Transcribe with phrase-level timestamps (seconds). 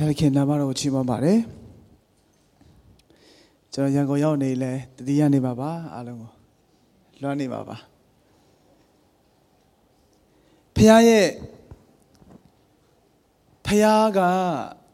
[0.00, 1.38] ဘုရားခင်နာမတော်ကိုချီးမွမ်းပါတယ်
[3.72, 6.30] ကျွန်တော်ရန်ကုန်ရောက်နေလဲတတိယနေပါပါအားလုံးကို
[7.20, 7.76] လွှမ်းနေပါပါ
[10.74, 11.26] ဘုရားရဲ့
[13.66, 14.20] ဘုရားက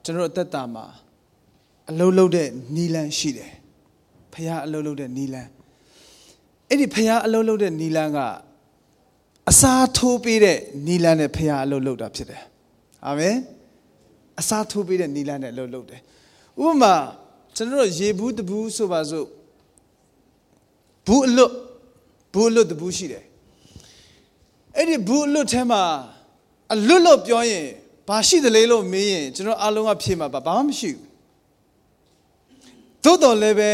[0.05, 0.85] ကျွန်တော်အသက်တာမှာ
[1.91, 3.53] အလုံးလုံးတဲ့နီလန်းရှိတယ်
[4.33, 5.49] ဘုရားအလုံးလုံးတဲ့နီလန်း
[6.69, 8.19] အဲ့ဒီဘုရားအလုံးလုံးတဲ့နီလန်းက
[9.51, 12.43] အစားထိုးပေးတဲ့နီလန်းနဲ့ဘုရားအလုံးလုံးတာဖြစ်တယ်
[13.07, 13.37] အာမင်
[14.41, 16.01] အစားထိုးပေးတဲ့နီလန်းနဲ့လှုပ်လှုပ်တယ်
[16.61, 16.95] ဥပမာ
[17.57, 19.27] ကျွန်တော်တို့ရေဘူးတဘူးဆိုပါစို့
[21.07, 21.53] ဘူးအလွတ်
[22.33, 23.25] ဘူးအလွတ်တဘူးရှိတယ်
[24.77, 25.83] အဲ့ဒီဘူးအလွတ်ထဲမှာ
[26.73, 27.67] အလွတ်လို့ပြောရင်
[28.09, 31.07] ဘာရှိတယ်လဲလို့မေးရင်ကျွန်တော်အားလုံးကဖြေမှာဘာမှမရှိဘူး
[33.05, 33.73] သို့တော်လည်းပဲ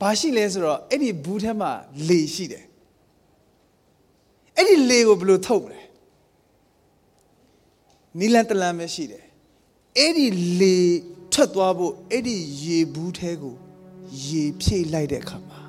[0.00, 1.70] ဘာရှိလဲဆိုတော့အဲ့ဒီဘူးထဲမှာ
[2.08, 2.64] လေရှိတယ်
[4.56, 5.80] အဲ့ဒီလေကိုဘယ်လိုထုတ်မလဲ
[8.18, 9.23] နီလန်တလန်ပဲရှိတယ်
[9.98, 10.26] အဲ့ဒီ
[10.60, 10.78] လေ
[11.32, 13.54] ထွက်သွားဖို့အဲ့ဒီရေဘူးထဲကို
[14.26, 15.60] ရေဖြည့်လိုက်တဲ့အခါမှာ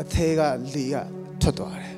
[0.00, 0.40] အသေးက
[0.74, 0.96] လေက
[1.40, 1.96] ထွက်သွားတယ်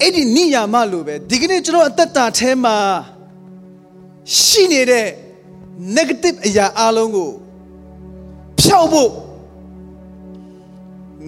[0.00, 2.76] အဲ့ဒီနိယာမလိုပဲဒီကနေ့ကျွန်တော်အသက်တာထဲမှာ
[4.42, 5.08] ရှိနေတဲ့
[5.96, 7.30] negative အရာအလုံးကို
[8.60, 9.12] ဖျောက်ဖို့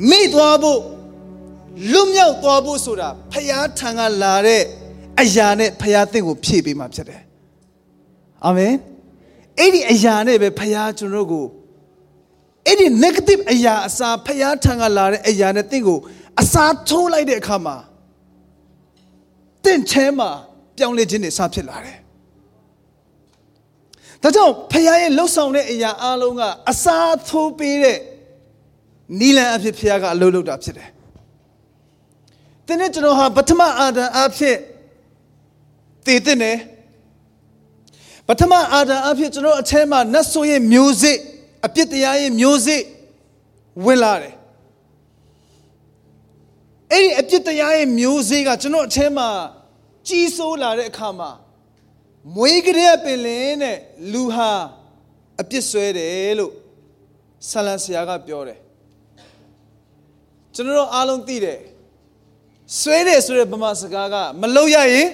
[0.08, 0.80] မိသွားဖို့
[1.90, 4.64] လွတ်မြောက်သွားဖို့ဆိုတာဖျားထံကလာတဲ့
[5.20, 7.22] အရာနဲ့ဖျားသင်ကိုဖြည့်ပေးမှဖြစ်တယ်
[8.46, 8.74] အာမင်
[9.58, 11.46] အဲ့ဒီအရာနဲ့ပဲဖျားကျွန်တော်ကို
[12.66, 15.98] အဲ့ဒီ negative အရာအစားဖျားထံကလာတဲ့အရာနဲ့သင်ကို
[16.40, 17.76] အစားထိုးလိုက်တဲ့အခါမှာ
[19.64, 20.30] တင့်ချဲမှာ
[20.76, 21.98] ပြောင်းလဲခြင်းတွေစဖြစ်လာတယ်
[24.22, 27.98] ဒါကြောင့်ဖခင်ရဲ့လှုပ်ဆောင်တဲ့အရာအလုံးကအစားထိုးပေးတဲ့
[29.18, 30.88] နီလန်အဖြစ်ဖခင်ကအလုပ်လုပ်တာဖြစ်တယ်။
[32.66, 34.56] တင်းနဲ့ကျွန်တော်ဟာပထမအာဒံအဖြစ်
[36.06, 36.52] တည်တဲ့နေ
[38.28, 41.18] ပထမအာဒံအဖြစ်ကျွန်တော်အထဲမှာနတ်ဆိုးရဲ့မျိုးစစ်
[41.66, 42.82] အပြစ်တရားရဲ့မျိုးစစ်
[43.84, 44.34] ဝင်လာတယ်။
[46.92, 49.28] အဲ့ဒီအပြစ်တရားရဲ့မျိုးစေ့ကကျွန်တော်အထဲမှာ
[50.08, 51.30] ကြီးစိုးလာတဲ့အခါမှာ
[52.34, 53.78] မွေးကလေးပင်လင်းတဲ့
[54.12, 54.52] လူဟာ
[55.40, 56.52] အပြစ်ဆွဲတယ်လို့
[57.48, 58.58] ဆလန်ဆရာကပြောတယ်
[60.54, 61.60] ကျွန်တော်တို့အားလုံးသိတယ်
[62.80, 65.08] ဆွဲတယ်ဆိုတဲ့ဗမာစကားကမလုပ်ရရင်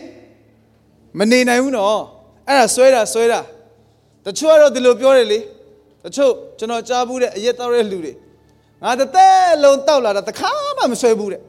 [1.19, 2.03] မနေနိုင်ဘူးနော်
[2.47, 3.41] အဲ့ဒါဆွဲတာဆွဲတာ
[4.25, 5.39] တချို့ကတော့ဒီလိုပြောတယ်လေ
[6.05, 8.13] တချို့ကျွန်တော်ကြားဘူးတဲ့အရက်တောက်တဲ့လူတွေ
[8.83, 11.43] ငါတစ်သက်လုံးတောက်လာတာတခါမှမဆွဲဘူးတဲ့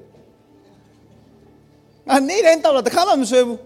[2.08, 3.60] ငါနေ့တိုင်းတောက်လာတခါမှမဆွဲဘူး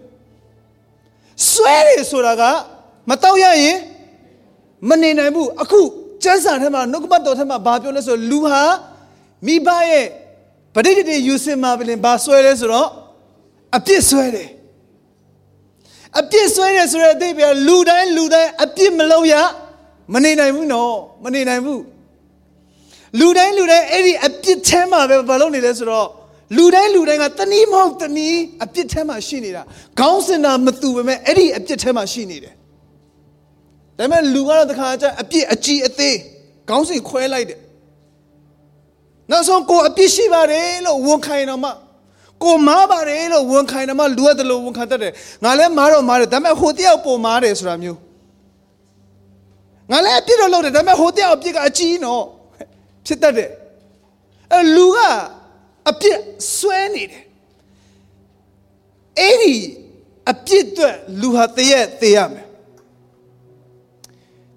[1.52, 2.42] ဆွဲတယ်ဆိုတာက
[3.10, 3.78] မတောက်ရရင်
[4.88, 5.80] မနေနိုင်ဘူးအခု
[6.22, 8.62] ကျမ်းစာထဲမှာနှုတ်ကပတ်တော်ထဲမှာဘာပြောလဲဆိုလူဟာ
[9.46, 10.06] မိဘရဲ့
[10.74, 12.88] ပဋိတည်ယူစင်မှာပြင်ဘာဆွဲလဲဆိုတော့
[13.76, 14.48] အပြစ်ဆွဲတယ်
[16.20, 19.34] အပြစ်ဆွဲတယ်ဆိုတဲ့အသေးပဲလူတိုင်းလူတိုင်းအပြစ်မလုပ်ရ
[20.14, 20.94] မနေနိုင်ဘူးနော်
[21.24, 21.82] မနေနိုင်ဘူး
[23.18, 26.08] လူတိုင်းလူတိုင်းအဲ့ဒီအပြစ်ထဲမှာပဲဘာလုပ်နေလဲဆိုတော့
[26.56, 29.62] လူတိုင်းလူတိုင်းကတနည်းမဟုတ်တနည်းအပြစ်ထဲမှာရှိနေတာ
[29.98, 32.54] ခေါင်းစင်တာမတူပေမဲ့အဲ့ဒီအပြစ်ထဲမှာရှိနေတယ်
[33.98, 36.16] ဒါပေမဲ့လူကတော့တခါကျအပြစ်အကြီးအသေး
[36.68, 37.60] ခေါင်းစင်ခွဲလိုက်တယ်
[39.30, 41.70] နောက်ဆုံးကိုအပြစ်ရှိပါတယ်လို့ဝန်ခံတော့မှ
[42.44, 45.12] ကိုမားပါတယ်လို့ဝန်ခံတော့မှလူရတယ်လို့ဝန်ခံတတ်တယ်
[45.44, 47.98] ငါလည်းမားတော့မားတယ်ဒါပေမဲ့ဟိုတယောက်ပုံမားတယ်ဆိုတာမျိုး
[49.90, 52.24] ငါလည်းအပြစ်တော့လုပ်တယ်ဒါပေမဲ့ဟိုတယောက်အပြစ်ကအကြီးနော်
[53.06, 53.50] ဖြစ်တတ်တယ်
[54.52, 54.98] အဲလူက
[55.90, 56.18] အပြစ်
[56.56, 57.22] ဆွဲနေတယ်
[59.20, 59.56] အဲ့ဒီ
[60.30, 62.46] အပြစ်အတွက်လူဟာတရက်တရမယ်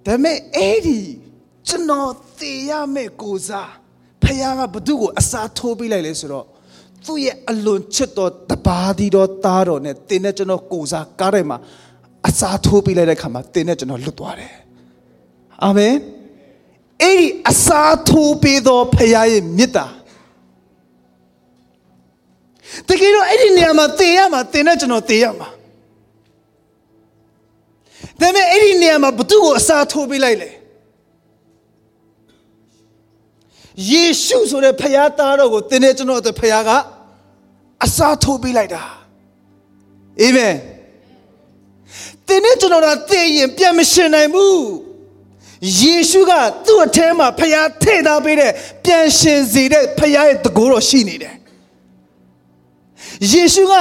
[0.06, 1.00] ဒါပေမဲ့အဲ့ဒီ
[1.68, 3.72] ကျွန်တော်တည်ရမယ့်ကိုစား
[4.24, 6.46] ဖခင်ကဘသူ့ကိုအစားထိုးပေးလိုက်လဲဆိုတော့
[7.06, 11.58] သူ့ရဲ့အလွန်ချစ်တော်တပါးဒီတော်သားတော်နဲ့တင်းနဲ့ကျွန်တော်ကိုစားကားထဲမှာ
[12.28, 14.54] အစားထိုးပေးလိုက်တဲ့ခါမှာတင်းနဲ့ကျွန်တော်လွတ်သွားတယ်
[15.64, 15.96] အာမင်
[17.02, 19.88] အဲ့ဒီအစားထိုးပေးသောဖခင်ရဲ့မေတ္တာ
[22.88, 25.50] တကယ်တော့အဲ့ဒီနေရာမှာတည်ရမှာတင်တဲ့ကျွန်တော်တည်ရမှာ
[28.22, 30.50] ဒါပေမဲ့အဲ့ဒီနေရာမှာဘသူ့ကိုအစားထိုးပေးလိုက်လဲ
[33.90, 36.72] ယေရှုဆိုတဲ့ဖခင်သားတော်ကိုတင်တဲ့ကျွန်တော်အတွက်ဖခင်က
[37.88, 38.84] အစားထိုးပေးလိုက်တာ
[40.22, 40.56] အာမင်
[42.28, 44.62] တင်တဲ့ကျွန်တော်ကတည်ရင်ပြန်မရှင်နိုင်ဘူး
[45.80, 46.32] ယေရှုက
[46.66, 48.52] သူ့အထဲမှာဖခင်ထည့်ထားပေးတဲ့
[48.84, 51.36] ပြန်ရှင်စေတဲ့ဖခင်ရဲ့တကိုးတော်ရှိနေတယ်
[53.32, 53.74] ယေရှုက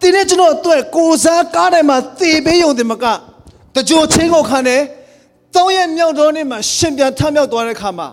[0.00, 3.04] တင်းနဲ့ကျွန်တော်အတွက်ကိုစားကားတိုင်းမှာသေပေးယုံတယ်မက
[3.74, 4.82] တကြိုချင်းကိုခံတယ်
[5.54, 8.08] သုံးရက်မြောက်တော်နေ့မှာရှင်ပြန်ထမြောက်သွားတဲ့အခါမှာ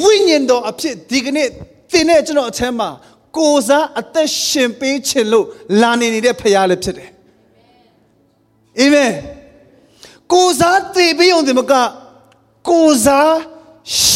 [0.00, 1.48] ဝိညာဉ်တော်အဖြစ်ဒီကနေ့
[1.92, 2.88] တင်းနဲ့ကျွန်တော်အထက်မှာ
[3.36, 5.46] ကိုစားအသက်ရှင်ပေးခြင်းလို့
[5.80, 7.10] လာနေနေတဲ့ဖခင်လည်းဖြစ်တယ်
[8.78, 9.12] အာမင်
[10.32, 11.72] ကိုစားတည်ပြီးုံဒီမက
[12.68, 13.32] ကိုစား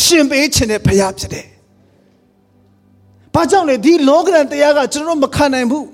[0.01, 1.47] ရှင်ပေးခြင်းတဲ့ဖခင်ဖြစ်တယ်။
[3.35, 5.85] ဘာကြောင့်လဲဒီလောကရန်တရားကကျွန်တော်တို့မခံနိုင်ဘူး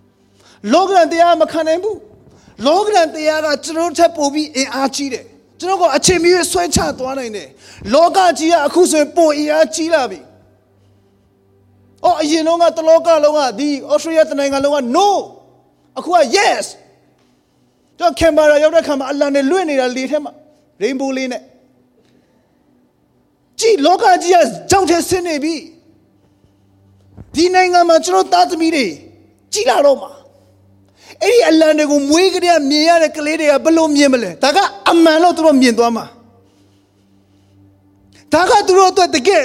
[0.72, 1.96] ။လောကရန်တရားမခံနိုင်ဘူး။
[2.66, 5.24] လောကရန်တရားကကျွန်တော်တို့ထက်ပိုပြီးအင်အားကြီးတယ်။
[5.60, 7.48] ကျွန်တော်ကအချိန်မီဆွဲချသွားနိုင်တယ်။
[7.94, 10.20] လောကကြီးကအခုဆိုရင်ပိုအင်အားကြီးလာပြီ။
[12.06, 15.08] အော်အရင်တော့ကတလောကလုံးကဒီဩစတြေးလျတနိုင်ငံလုံးက no
[15.98, 16.64] အခုက yes
[17.98, 20.32] တော့ကင်မရာရောက်တဲ့ခါမှာအလံနဲ့လွင့်နေတာလေထဲမှာ
[20.82, 21.42] rainbow လေးနဲ့
[23.60, 24.38] ကြည်လောကကြီးက
[24.70, 25.54] ကြောက်တဲ့ဆင်းနေပြီ
[27.34, 28.86] ဒီနိုင်ငံမှာကျွန်တော်သားသမီးတွေ
[29.52, 30.10] ကြီးလာတော့မှာ
[31.22, 34.58] အဲ့ဒီအလံတွေကိုမွေးကလေးမြင်ရတဲ့ကလေးတွေကဘလို့မြင်မလဲဒါက
[34.90, 36.06] အမှန်လို့သူတို့မြင်သွားမှာ
[38.32, 39.44] ဒါကသူတို့အတွက်တကယ်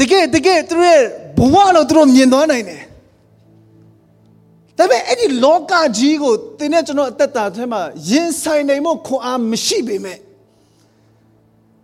[0.00, 1.04] တကယ်တကယ်သူတို့ရဲ့
[1.38, 2.82] ဘဝလို့သူတို့မြင်သွားနိုင်တယ်
[4.78, 7.80] ဒါပေမဲ့အဲ့ဒီလောကကြီးကိုသင်နဲ့ကျွန်တော်အသက်တာထဲမှာ
[8.10, 10.18] ရင်ဆိုင်နိုင်မှုခွန်အားမရှိပေမဲ့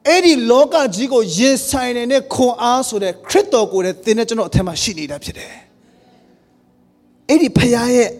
[0.09, 5.53] အဲ့ဒီလောကကြီးကိုရင်ဆိုင်နိုင်တဲ့ခွန်အားဆိုတဲ့ခရစ်တော်ကိုလည်းသင်နဲ့ကျွန်တော်အထက်မှာရှိနေတာဖြစ်တယ်။
[7.29, 8.11] အဲ့ဒီဖခင်ရဲ့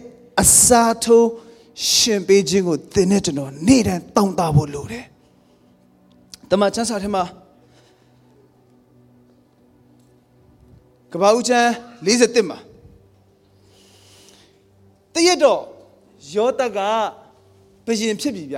[0.41, 1.29] အစာထိုး
[1.91, 5.05] ရှင်ပေးခြင်းကိုသင်နဲ့ကျွန်တော်နေ့တိုင်းတောင်းတဖို့လိုတယ်။
[6.49, 7.23] တမန်ကျမ်းစာထဲမှာ
[11.13, 11.69] ကပ္ပဦးကျမ်း
[12.05, 12.57] 41မှာ
[15.13, 15.61] တရက်တော့
[16.35, 16.79] ယောသက်က
[17.85, 18.57] ဘယင်ဖြစ်ပြီဗျ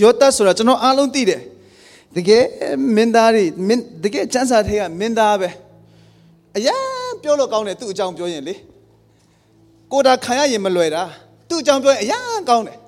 [0.00, 1.40] ယောသဆိုတာကျွန်တော်အားလုံးသိတယ်
[2.16, 2.44] တကယ်
[2.96, 5.48] မင်းသားတွေမင်းတကယ်ကျမ်းစာထဲကမင်းသားပဲ
[6.56, 8.54] အရန်ပြောလို့ကောင်းတယ်သူ့အကြောင်းပြောရင်လေ
[9.92, 11.02] ကိုတာခံရရင်မလွယ်တာ
[11.48, 12.78] သူ့အကြောင်းပြောရင်အရန်ကောင်းတယ်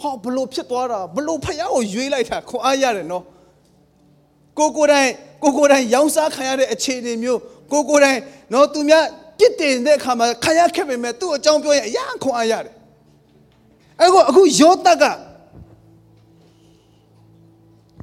[0.00, 3.24] ဟောဘလို့ဖြစ်သွားတာဘလို့ဖယားကိုရွေးလိုက်တာခွန်အားရတယ်နော်
[4.58, 7.40] ကိုကိုတိုင်း ကိုကိုတိုင်းရောင်းစားခံရတဲ့အခြေအနေမျိုး
[7.72, 8.20] ကိုကိုတိုင်း
[8.52, 9.04] နော်သူများ
[9.38, 12.74] ပြစ်တင်တဲ့အခါမှာခံရခဲ့ပေမဲ့သူ့အကြောင်းပြောရင်အရန်ခွန်အားရတယ်
[14.00, 15.04] အဲ့ကိုအခုယောသက်က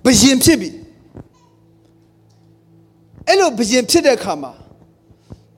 [0.06, 0.70] ဘယင်ဖြစ်ပြီ
[3.28, 4.52] အဲ့လိုဘယင်ဖြစ်တဲ့အခါမှာ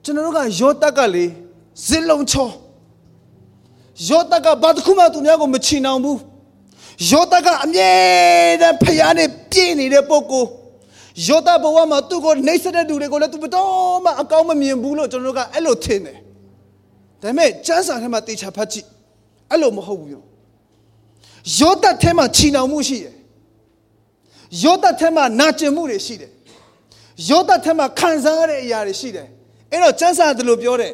[0.02, 1.24] ကျွန်တော်တို့ကယောသက်ကလေ
[1.86, 2.48] ဇစ်လုံးချော
[4.08, 6.20] ယောသက်ကဘာတစ်ခုမှသူများကိုမချီနှောင်ဘူး
[7.10, 7.90] ယောသကအမြဲ
[8.60, 10.48] တမ်းဖျားနဲ့ပြည့်နေတဲ့ပုဂ္ဂိုလ်
[11.28, 13.70] ယောသဘဝမှာသူ့ကိုနှိမ့်ဆက်တဲ့လူတွေကိုလည်းသူဘတော်
[14.04, 16.18] မှအကောင်းမမြင်ဘူးလို့ကျွန်တော်တို့ကအဲ့လိုထင်တယ်
[17.22, 18.86] ဒါပေမဲ့ကျမ်းစာထဲမှာတေချာဖတ်ကြည့်
[19.50, 20.22] အဲ့လိုမဟုတ်ဘူးယော
[21.58, 23.14] ယောသထဲမှာချီနှောင်မှုရှိတယ်
[24.62, 26.30] ယောသထဲမှာနာကျင်မှုတွေရှိတယ်
[27.30, 29.26] ယောသထဲမှာခံစားရတဲ့အရာတွေရှိတယ်
[29.70, 30.92] အဲ့တော့ကျမ်းစာတယ်လို့ပြောတယ်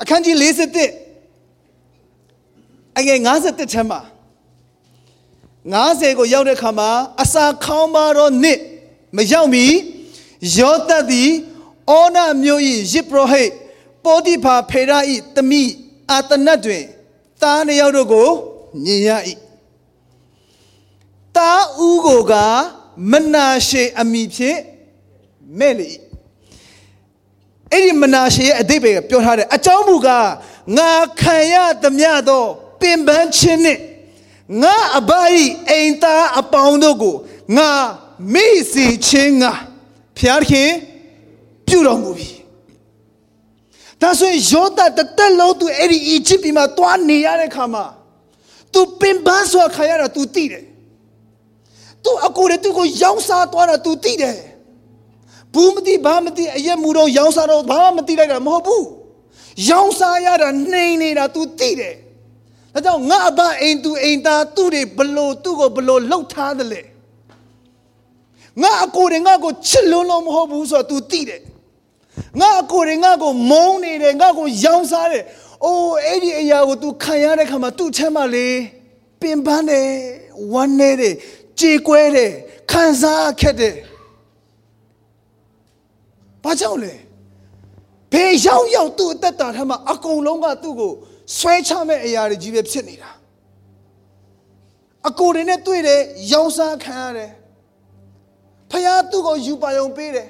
[0.00, 0.44] အခန်းကြီး51
[2.98, 4.00] အငယ်51ထဲမှာ
[5.74, 6.88] 90ကိုရောက်တဲ့ခါမှာ
[7.22, 8.60] အစာခေါင်းပါတော့နှစ်
[9.16, 9.66] မရောက်မီ
[10.56, 11.30] ယောသသည်
[11.90, 12.62] အောနာမျိုး၏
[12.92, 13.52] ယစ်ပရောဟိတ်
[14.04, 14.92] ပောတိဖာဖေရ၏
[15.34, 15.62] တမိ
[16.10, 16.84] အာတနတ်တွင်
[17.40, 18.28] သားနှစ်ယောက်တို့ကို
[18.84, 19.10] မြင်ရ၏
[21.36, 21.52] တာ
[21.86, 22.34] ဥကိုက
[23.10, 24.60] မနာရှေအမိဖြင့်
[25.58, 25.90] မဲ့လေ
[27.70, 30.28] အဲ့ဒီမနာရှေရဲ့အတိတ်ပဲပြောထားတယ်အကြောင်းမူကား
[30.76, 30.90] ငါ
[31.20, 32.44] ခံရသမျှသော
[32.80, 33.80] ပင်ပန်းခြင်းနှင့်
[34.62, 35.10] ငါအဘ
[35.40, 37.14] ဤအိမ်သားအပေါင်းတို့ကို
[37.56, 37.70] ငါ
[38.34, 39.44] မိစေခြင်းက
[40.18, 40.70] ဖျားခင်
[41.66, 42.30] ပြုတော်မူပြီ
[44.00, 47.84] ဒါဆိုရင်ယောသတသက်လုံးသူအဲ့ဒီအီဂျစ်ပြည်မှာသွားနေရတဲ့ခါမှာ
[48.72, 50.64] သူပင်ပန်းစွာခံရတာသူသိတယ်
[52.04, 54.38] သူအကိုတွေသူကိုရောင်းစားသွားတာသူသိတယ်
[55.54, 58.86] ဘူးမသိဘာမသိအရက်မူတော့ရောင်းစားတော့ဘာမှမသိလိုက်တာမဟုတ်ဘူး
[59.68, 61.94] ရောင်းစားရတာနှိမ်နေတာ तू သိတယ်
[62.72, 66.82] ဒါကြောင့်ငါအဘအိမ်သူအိမ်သားသူ့တွေဘလို့သူ့ကိုဘလို့လှုပ်ထားတယ်လေ
[68.62, 71.40] ငါအကိုတွေငါကိုချစ်လွန်းလို့မဟုတ်ဘူးဆိုတော့ तू သိတယ်
[72.40, 75.24] ငါအကိုတွေငါကိုမုန်းနေတယ်ငါကိုရောင်းစားတယ်
[75.64, 78.58] အိုးအဲ့ဒီအရာကို तू ခံရတဲ့ခါမှာသူ့ချမ်းမလေး
[79.20, 79.88] ပင်ပန်းတယ်
[80.52, 81.14] ဝမ်းနေတယ်
[81.60, 82.30] ကြေကွဲတယ်
[82.70, 83.74] ခံစားခက်တယ်
[86.44, 86.94] ဘာကြောင့်လဲ
[88.12, 90.92] ဘေးရောက်ရောက်သူ့အသက်တာထဲမှာအကုန်လုံးကသူ့ကို
[91.38, 93.10] ဆွဲချမဲ့အရာတွေကြီးပဲဖြစ်နေတာ
[95.08, 96.00] အကိုတွေနဲ့တွေ့တယ်
[96.32, 97.30] ရောင်းစားခံရတယ်
[98.70, 100.28] ဖယားသူ့ကိုယူပါယုံပေးတယ်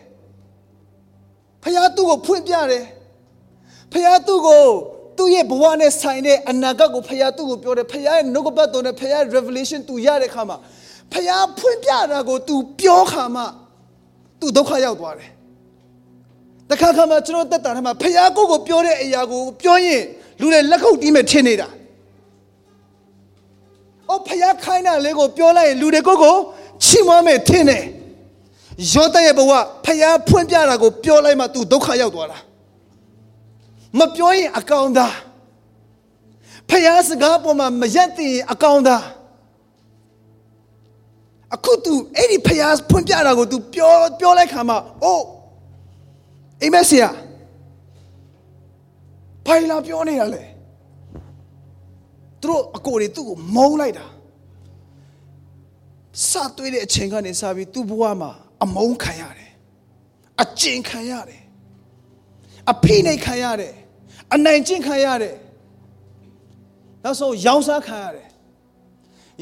[1.65, 2.85] ဖယားသူ့ကိုဖွင့်ပြတယ်
[3.93, 4.65] ဖယားသူ့ကို
[5.17, 10.57] သူ့ရဲ့ဘဝနဲ့ဆိုင်တဲ့အနာဂတ်ကိုဖယားသူ့ကိုပြောတယ်ဖယားရဲ့နှုတ်ကပတ်တော်နဲ့ဖယား revelation သူရတဲ့ခါမှာ
[11.13, 13.43] ဖယားဖွင့်ပြတာကို तू ပြောခါမှ
[14.41, 15.31] तू ဒုက္ခရောက်သွားတယ်
[16.71, 20.03] တခါခါမှကျွန်တော်တက်တာထဲမှာဖယားကိုကိုပြောတဲ့အရာကိုပြောရင်
[20.41, 21.69] လူတွေလက်ခုပ်တီးမဲ့ထင်နေတာ
[24.09, 26.37] အော်ဖယားခိုင်းတာလေးကိုပြောလိုက်ရင်လူတွေကိုကို
[26.85, 27.85] ချီးမွမ်းမဲ့ထင်တယ်
[28.94, 29.52] ယောသရဲ့ဘဝ
[29.86, 32.38] ဖယားဖွင့်ပြတာကိုပြောလိုက်မှ तू ဒုက္ခရောက်သွားတာ
[34.00, 35.14] မပြောရင်အကောင်သား
[36.70, 39.04] ဖ ဖယားစကားပေါ်မှာမရက်သိရင်အကောင်သား
[41.56, 45.26] အခု तू အဲ့ဒီဖယားဖွင့်ပြတာကို तू ပြောပြောလိုက်ခါမှာအိုး
[46.62, 47.10] အိမ်မက်ဆရာ
[49.46, 50.44] ဖိုင်လာပြောနေတာလေ
[52.42, 54.06] သူတို့အကိုတွေသူ့ကိုမုန်းလိုက်တာ
[56.30, 58.32] စသွေးတဲ့အချိန်ကနေစပြီးသူ့ဘဝမှာ
[58.63, 59.53] အမုန်းခံရတယ်
[60.43, 61.43] အကျဉ်ခံရတယ်
[62.71, 63.75] အဖိနှိတ်ခံရတယ်
[64.35, 65.37] အနိုင်ကျင့်ခံရတယ်
[67.05, 68.29] နောက်ဆုံးရောင်းစားခံရတယ်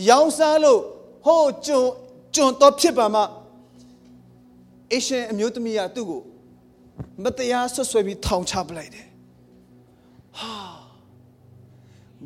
[0.08, 0.80] ရောင်းစားလို့
[1.26, 1.86] ဟိုးကျွန်
[2.34, 3.22] ကျွန်တော့ဖြစ်ပါမှ
[4.94, 6.22] အရှင်အမျိုးသမီးကသူ့ကို
[7.22, 9.06] မတရားဆွဆွဲပြီးထောင်ချပလိုက်တယ်
[10.38, 10.52] ဟာ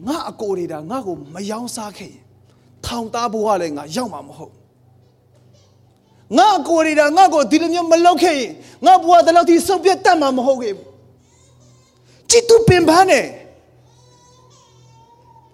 [0.06, 2.22] ငါအကိုတွေဒါငါ့ကိုမယောင်းစားခဲ့ရင်
[2.87, 4.54] ထောင်သားဘဝလည်းငါရောက်မှာမဟုတ်
[6.38, 8.52] ငါအကိုတွေဒါငါ့ကိုဒီလိုမျိုးမလုပ်ခဲ့ရင်
[8.86, 10.86] ငါဘဝတလောက်ထိစုပ်ပြတ်တတ်မှာမဟုတ်ခဲ့ဘူး
[12.30, 13.26] ကြည်သူပင်ပန်းတယ်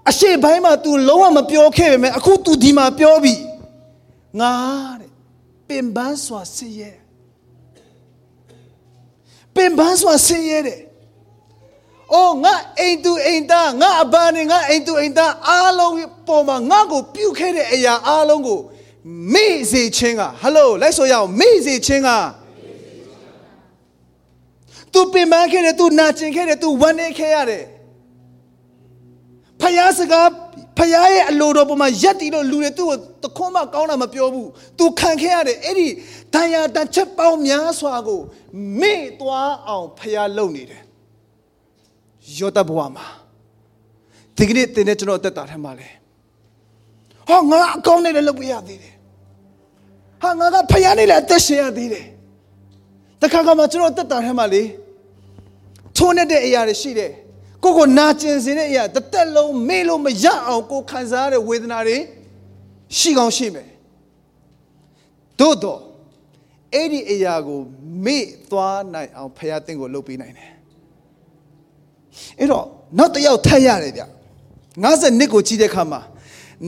[0.08, 3.34] အရှိပိုင်းမှာ तू လုံးဝမပြောခဲ့ပေမဲ့အခု तू ဒီမှာပြောပြီ
[4.40, 4.52] ငါ
[5.00, 5.10] တဲ့
[5.68, 6.92] ပင်ပန်းစွာဆင်းရဲ
[9.54, 10.80] ပင်ပန်းစွာဆင်းရဲတယ်။
[12.14, 15.94] အိုးငါအိမ်သူအိမ်သားငါအပန်းနေငါအိမ်သူအိမ်သားအားလုံး
[16.26, 18.60] ပေါ်မှာငါ့ကိုပြုတ်ခဲ့တဲ့အရာအားလုံးကို
[19.32, 22.10] မိစေခြင်းကဟယ်လိုလိုက်ဆိုရအောင်မိစေခြင်းက
[24.92, 27.64] သူပင်ပန်းခဲ့တယ်သူနာကျင်ခဲ့တယ်သူဝမ်းနည်းခဲ့ရတယ်
[29.60, 30.28] ဖယားစကား
[30.78, 35.88] ဖယားရဲ့အလိုတော်ပေါ်မှာယက်တီလို့လူတွေသူ့ကိုတခွန်းမှကောင်းတာမပြောဘူးသူခံခဲ့ရတယ်အဲ့ဒီ
[36.34, 38.20] တန်ရာတန်ချက်ပေါင်းများစွာကို
[38.80, 40.82] မေ့သွားအောင်ဖယားလုပ်နေတယ်
[42.38, 43.06] ယောသဘဝမှာ
[44.36, 45.97] ဒီကနေ့တင်တဲ့ကျွန်တော်အသက်တာထဲမှာလည်း
[47.28, 48.94] ဟောငါအကောင်းနဲ့လည်းလုပ်ပြရသေးတယ်။
[50.22, 52.06] ဟာငါကဖယားနဲ့လည်းအသက်ရှင်ရသေးတယ်။
[53.22, 54.62] တခါကမှကျွန်တော်အသက်တာထဲမှာလေ
[55.96, 57.12] ထိုးနေတဲ့အရာတွေရှိတယ်။
[57.62, 61.96] ကိုကိုနာကျင်စေတဲ့အရာတစ်သက်လုံးမေ့လို့မရအောင်ကိုခံစားရတဲ့ဝေဒနာတွေ
[62.98, 63.68] ရှိကောင်းရှိမယ်
[65.40, 65.80] သို့တော့
[66.74, 67.60] အဲ့ဒီအရာကို
[68.04, 70.50] မေ့သွားနိုင်အောင်ဖခင်တင့်ကိုလုပ်ပေးနိုင်တယ်
[72.38, 72.66] အဲ့တော့
[72.98, 74.04] နောက်တစ်ယောက်ထပ်ရတယ်ဗျ
[74.84, 76.00] 50နှစ်ကိုကြည့်တဲ့အခါမှာ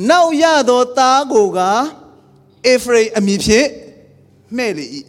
[0.08, 1.58] နောက်ရသောသားကိုက
[2.66, 3.68] အေဖရိအမည်ဖြင့်
[4.56, 4.86] မှဲ့လေ၏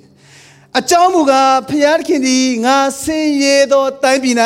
[0.79, 4.37] အကြောင်းမူကားဖခင်သခင်သည်ငါဆင်းရဲသောတိုင်းပြည်၌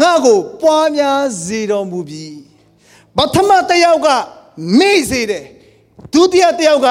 [0.00, 2.26] ငါ့ကို ပွားများစေတော်မူပြီ
[3.16, 4.08] ပထမတစ်ယောက်က
[4.78, 5.44] မေ့စေတယ်
[6.12, 6.88] ဒုတိယတစ်ယောက်က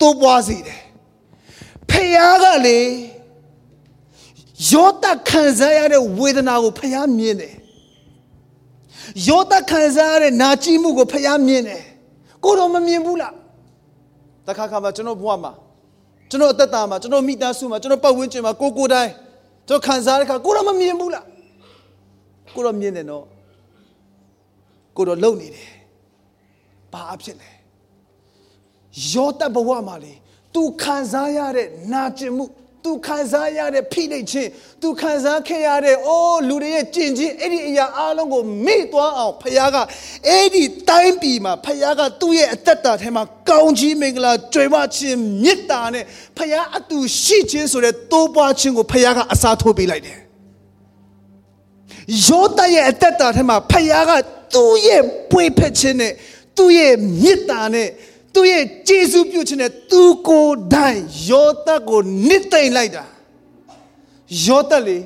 [0.00, 0.80] တိုးပွားစေတယ်
[1.90, 2.80] ဖခင်ကလေ
[4.70, 7.54] ယောသခံစားရတဲ့ဝေဒနာကိုဖခင်မြင်တယ်
[9.28, 11.82] ယောသခံစားရတဲ့နာကျင်မှုကိုဖခင်မြင်တယ်
[12.44, 13.34] ကိုတော့မမြင်ဘူးလား
[14.46, 15.52] တခါခါမှာကျွန်တော်ဘဝမှာ
[16.30, 19.12] ကျွန်တော်အသက်တာမှာကျွန်တော်မိသားစုမှာကျွန်တော်ပတ်ဝန်းကျင်မှာကိုကိုတိုင်း
[19.68, 21.24] ကျွန်တော်ခံစားရတဲ့ခါကိုတော့မမြင်ဘူးလား
[22.54, 23.24] ကိုတော့မြင်တယ်နော်
[24.96, 25.68] ကိုတော့လုံနေတယ်
[26.92, 27.50] ဘာအဖြစ်လဲ
[29.12, 30.12] ယောသဘဝမှာလေ
[30.54, 32.44] तू ခံစားရတဲ့နာကျင်မှု
[32.86, 34.48] तू ခံစားရတဲ့ဖိနှိပ်ခြင်း
[34.82, 39.76] तू ခံစားခဲ့ရတဲ့အိုးလူတွေရဲ့ကြင်ချင်းအဲ့ဒီအရာအလုံးကိုမေ့သွားအောင်ဖခင်က
[40.28, 46.04] အဲ့ဒီတိုင်းပြည်မှာဖခင်ကသူ့ရဲ့အသက်တာထဲမှာကောင်းကြီးမင်္ဂလာကြွယ်ဝခြင်းမေတ္တာနဲ့
[46.36, 50.18] ဖခင်အတူရှိခြင်းဆိုတဲ့တိုးပွားခြင်းကိုဖခင်ကအစားထိုးပေးလိုက်တယ်
[52.26, 54.12] ယောသရဲ့အသက်တာထဲမှာဖခင်က
[54.54, 56.12] သူ့ရဲ့ပွေဖက်ခြင်းနဲ့
[56.56, 57.88] သူ့ရဲ့မေတ္တာနဲ့
[58.36, 61.00] သူ့ရဲ့ကျေးဇူးပြုခြင်းနဲ့သူကိုယ်တိုင်
[61.30, 63.04] ယောသကိုနစ်သိမ့်လိုက်တာ
[64.44, 64.98] ယောသလေ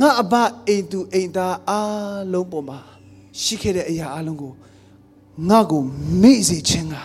[0.00, 0.34] ငါအဘ
[0.66, 2.78] အိမ်သူအိမ်သားအားလုံးပေါ်မှာ
[3.42, 4.52] ရှိခဲ့တဲ့အရာအလုံးကို
[5.48, 5.82] ငါကို
[6.22, 6.96] မေ့စေခြင်းက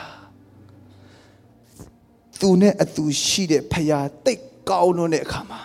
[2.39, 5.61] သူနဲ့အတူရှိတဲ့ဖခင်တိတ်ကောင်းလို့တဲ့အခါမှာ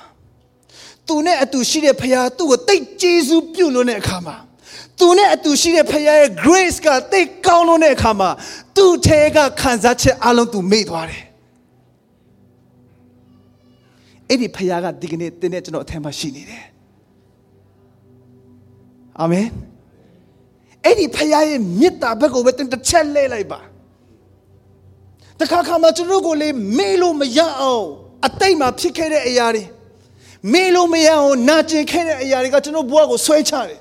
[1.06, 4.36] သူနဲ့အတူရှိတဲ့ဖခင်သူ့ကိုတိတ်ကျေးဇူးပြုလို့တဲ့အခါမှာ
[4.98, 8.30] သူနဲ့အတူရှိတဲ့ဖခင်ရဲ့ grace ကတိတ်ကောင်းလို့တဲ့အခါမှာ
[8.76, 11.24] သူ့ထဲကခံစားချက်အလုံးသူမေ့သွားတယ်
[14.28, 16.64] အဲ့ဒီဖခင်ကဒီကနေ့တင်းတဲ့ကျွန်တော်အထက်မှာရှိနေတယ်
[19.20, 19.46] အာမင်
[20.84, 23.60] အဲ့ဒီဖခင်ရဲ့မေတ္တာဘက်ကိုပဲတင်တစ်ချက်လဲလိုက်ပါ
[25.40, 27.86] တခါခါမှကျွန်တော်ကိုလေမေ့လို့မရအောင်
[28.26, 29.64] အတိတ်မှာဖြစ်ခဲ့တဲ့အရာတွေ
[30.52, 33.80] မေ့လို့မရအောင်နာကျင်ခဲ့တဲ့အရာတွေကကျွန်တော်ဘဝကိုဆွဲချတယ်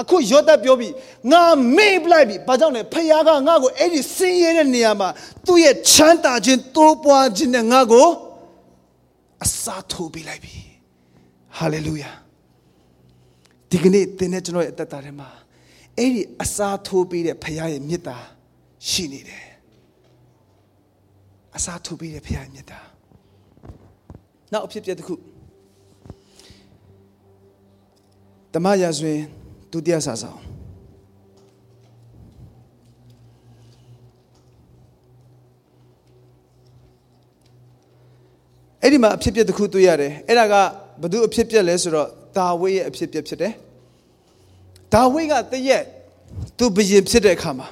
[0.00, 0.92] အခုယောသပြောပြီး
[1.32, 1.42] ငါ
[1.76, 5.08] မေ့ပလိုက်ပြီဘာကြောင့်လဲဖခင်ကငါ့ကိုအဲ့ဒီဆင်းရဲတဲ့နေရာမှာ
[5.46, 8.08] သူ့ရဲ့ချမ်းသာခြင်းတိုးပွားခြင်းနဲ့ငါ့ကို
[9.44, 10.56] အစားထိုးပေးလိုက်ပြီ
[11.58, 12.10] ဟာလေလုယာ
[13.70, 15.28] ဒီကနေ့သင်နဲ့ကျွန်တော်ရဲ့အသက်တာထဲမှာ
[15.98, 18.18] အဲ့ဒီအစားထိုးပေးတဲ့ဖခင်ရဲ့မေတ္တာ
[18.88, 19.46] ရှိနေတယ်
[21.56, 22.80] အစားထိုးပေးတဲ့ဖခင်ရဲ့မေတ္တာ
[24.52, 25.14] နောက်အဖြစ်ပြတစ်ခု
[28.54, 29.20] တမန်ရာဇဝင်
[29.72, 30.40] ဒုတိယစာဆောင်
[38.82, 40.54] အဲ့ဒီမှာအဖြစ်ပြက်တစ်ခုတွေ့ရတယ်အဲ့ဒါက
[41.02, 43.52] ဘသူအဖြစ်ပြက်လဲဆိုတော့ဒါဝိရဲ့အဖြစ်ပြက်ဖြစ်တယ်
[44.94, 45.84] ဒါဝိကတရက်
[46.58, 47.68] သူဘယင်ဖြစ်တဲ့အခါမှာ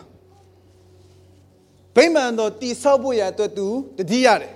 [1.97, 3.67] ဗိမာန်တော်တိဆောက်ဖို့ရအတွက်သူ
[3.99, 4.53] တတိရတယ်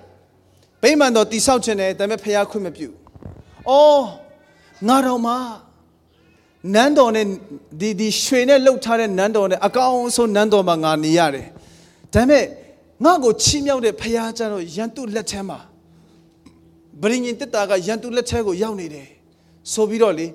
[0.83, 2.89] ဗိမာန်တော်တိဆောက်ခြင်းနဲ့ဒါပေမဲ့ဖျားခွင့်မပြု။
[3.71, 4.05] အော်
[4.89, 5.37] ငါတော်မှာ
[6.74, 7.26] နန်းတော်နဲ့
[7.82, 11.48] ဒီဒီရွှေနဲ့လှုပ်ထားတဲ့နန်းတော်နဲ့အကောင်ဆုံးနန်းတော်မှာငါနေရတယ်
[12.14, 12.46] ဒါပေမဲ့
[13.04, 15.60] ငါ့ကိုချီးမြှောက်တဲ့ဖျားကျတော့ရန်သူလက်ထဲမှာ
[17.02, 19.08] ဗြိညင်တက်တာကရန်သူလက်ထဲကိုရောက်နေတယ်
[19.74, 20.28] ဆိုပြီးတော့လေ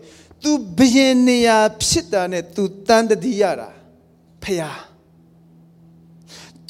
[0.42, 3.68] तू ဘယင်နေရာဖြစ်တာနဲ့ तू တန်တတိရတာ
[4.44, 4.78] ဖျား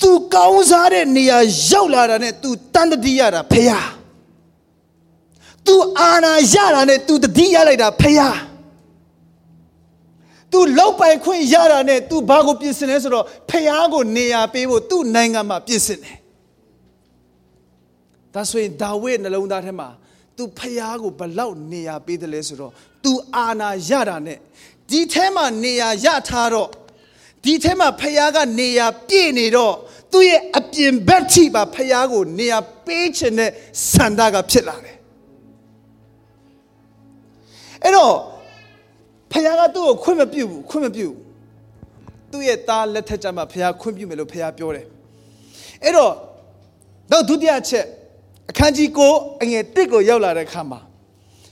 [0.00, 1.38] तू ကောင်းစားတဲ့နေရာ
[1.70, 3.86] ရောက်လာတာနဲ့ तू တန်တတိရတာဖျား
[5.66, 8.36] तू အာနာရတာနဲ့ तू တတိရလိုက်တာဖျား
[10.52, 16.18] तू လောက်ပိုင်ခွင့်ရတာနဲ့ तू ဘာကိုပြင်ဆင်လဲဆိုတော့ဖျားကိုနေရာပေးဖို့ तू နိုင်ငံမှာပြင်ဆင်တယ်
[18.34, 19.88] ဒါဆိုရင်ဒါဝိဒ်နှလုံးသားထဲမှာ
[20.36, 22.72] तू ဖျားကိုဘလောက်နေရာပေးတယ်လဲဆိုတော့
[23.04, 24.38] तू အာနာရတာနဲ့
[24.90, 26.68] ဒီထဲမှာနေရာရထားတော့
[27.44, 29.74] ဒီထဲမှာဖျားကနေရာပြည့်နေတော့
[30.12, 33.50] သူ့ရဲ့အပြင်ဘက်ထိပါဖျားကိုနေရာပေးခြင်းနဲ့
[33.92, 34.96] ဆန္ဒကဖြစ်လာတယ်
[37.84, 38.14] အဲ့တော့
[39.31, 41.15] ဖခင်ကသူ့ကိုခွင့်မပြုဘူးခွင့်မပြုဘူး
[42.31, 44.85] သူ့ရဲ့သားလက်ထက်ကျမှဖခင်ခွင့်ပြုမယ်လို့ဖခင်ပြောတယ်
[45.83, 46.13] အဲ့တော့
[47.11, 47.85] နောက်ဒုတိယချက်
[48.49, 50.79] အခန်းကြီး9အငယ်1ကိုရောက်လာတဲ့အခါမှာ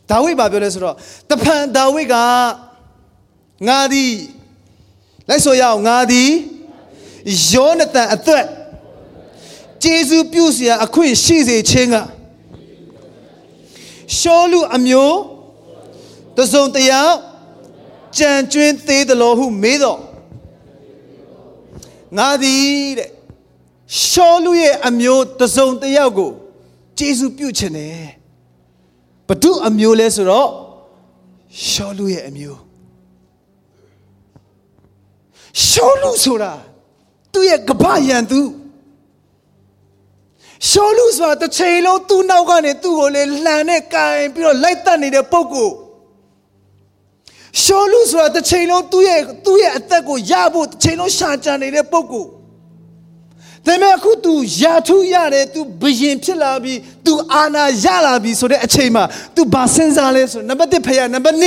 [0.10, 0.96] ဒါဝိဒ်ဘာပြောလဲဆိုတော့
[1.30, 2.16] တဖန်ဒါဝိဒ်က
[3.68, 4.14] ငါသည်
[5.30, 6.30] လိုက်ဆိုရအောင်ငါသည်
[7.52, 8.46] ယောနသန်အသက်
[9.84, 11.96] ကျေးဇူးပြုစရာအခွင့်ရှိစေခြင်းက
[14.18, 15.18] ရှောလူအမျိုး
[16.38, 17.16] တစုံတယောက်
[18.18, 20.00] ကြံကျွင်းသေးတယ်လို့ဟုမေးတော့
[22.18, 22.66] ငါသည်
[23.00, 23.10] တဲ့
[24.06, 26.32] ရှောလူရဲ့အမျိုးတစုံတယောက်ကို
[26.98, 28.06] ကျေးဇူးပြုခြင်းနဲ့
[29.28, 30.50] ဘဒုအမျိုးလဲဆိုတော့
[31.68, 32.60] ရှောလူရဲ့အမျိုး
[35.68, 36.54] ရှောလူဆိုတာ
[37.34, 38.42] သူ့ရဲ့ကပ္ပယံသူ
[40.70, 45.70] ရှောလူဆိုတာတစ်ချိန်လုံးသူ့နောက်ကနေသူ့ကိုလေလှန်နဲ့ကင်ပြီးတော့လိုက်တက်နေတဲ့ပုံကို
[47.63, 52.35] ရှောလူဆိုတာတစ်ချိန်လုံးသူ့ရဲ့သူ့ရဲ့အသက်ကိုရဖို့တစ်ချိန်လုံးရှာကြံနေတဲ့ပုံကိုဒါ
[53.67, 59.05] ပေမဲ့အခု तू ယာထုရတယ် तू ဘယင်ဖြစ်လာပြီ तू အာနာရလာပြီဆိုတဲ့အချိန်မှာ
[59.35, 61.47] तू ဘာစဉ်းစားလဲဆိုနံပါတ်1ဖယားနံပါတ်2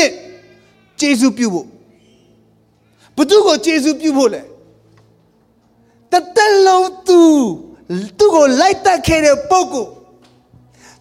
[1.00, 1.68] ကျေးဇူးပြုဖို့
[3.18, 4.42] ဘသူကိုကျေးဇူးပြုဖို့လဲ
[6.12, 7.20] တသက်လုံး तू
[8.18, 9.86] သူ့ကိုလိုက်တက်ခဲ့တဲ့ပုံကို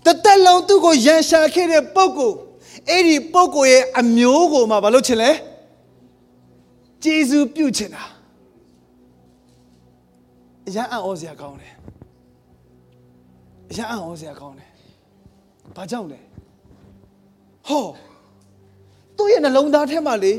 [0.05, 2.33] တသက်လုံးသူ့ကိုရန်ရှာခဲ့တဲ့ပုံကို
[2.90, 5.32] အဲ့ဒီပုံကိုရဲ့အမျိုးကိုမှဘာလို့ချင်လဲ
[7.04, 8.04] ကျေးဇူးပြုချင်တာ
[10.68, 11.74] အရန်အံ့ဩစရာကောင်းတယ်
[13.70, 14.70] အရန်အံ့ဩစရာကောင်းတယ်
[15.76, 16.20] ဘာကြောင့်လဲ
[17.68, 17.86] ဟော
[19.18, 20.34] သူ့ရဲ့နှလုံးသားထဲမှာလေ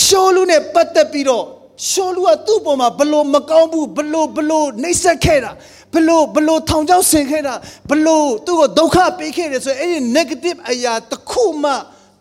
[0.00, 1.44] ရှောလူနဲ့ပတ်သက်ပြီးတော့
[1.88, 5.52] ရှောလူကသူ့ပေါ်မှာဘလို့မကောင်းဘူးဘလို့ဘလို့နှိပ်စက်ခဲ့တာ
[5.94, 7.54] ဘလို့ဘလို့ထောင်ချောက်ဆင်ခဲ့တာ
[7.90, 11.72] ဘလို့သူ့ကိုဒုက္ခပေးခဲ့တယ်ဆိုရင်အဲ့ဒီ negative အရာတစ်ခုမှ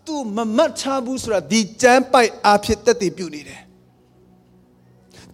[0.05, 3.61] သူမမတ်ထားဘူးဆိုတာဒီကျမ်းပိုက်အားဖြင့်တက်တည်ပြုနေတယ်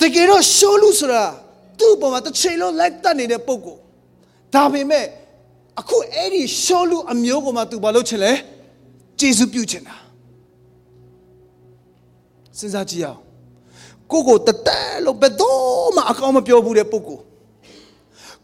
[0.01, 1.23] တကယ်တော့ရှောလူဆိုတာ
[1.79, 3.77] သူ့ပေါ်မှာတစ်ချိန်လုံးလိုက်တက်နေတဲ့ပုံကို
[4.53, 5.05] ဒါပေမဲ့
[5.79, 8.33] အခုအဲ့ဒီရှောလူအမျိုးကိုမှသူဘာလုပ်ချင်လဲ
[9.19, 9.97] ကျေးဇူးပြုချင်တာ
[12.57, 13.19] စဉ်းစားကြည့်အောင်
[14.11, 17.05] ကိုကိုတတဲလို့ဘယ်တော့မှအကောင်းမပြောဘူးတဲ့ပုဂ္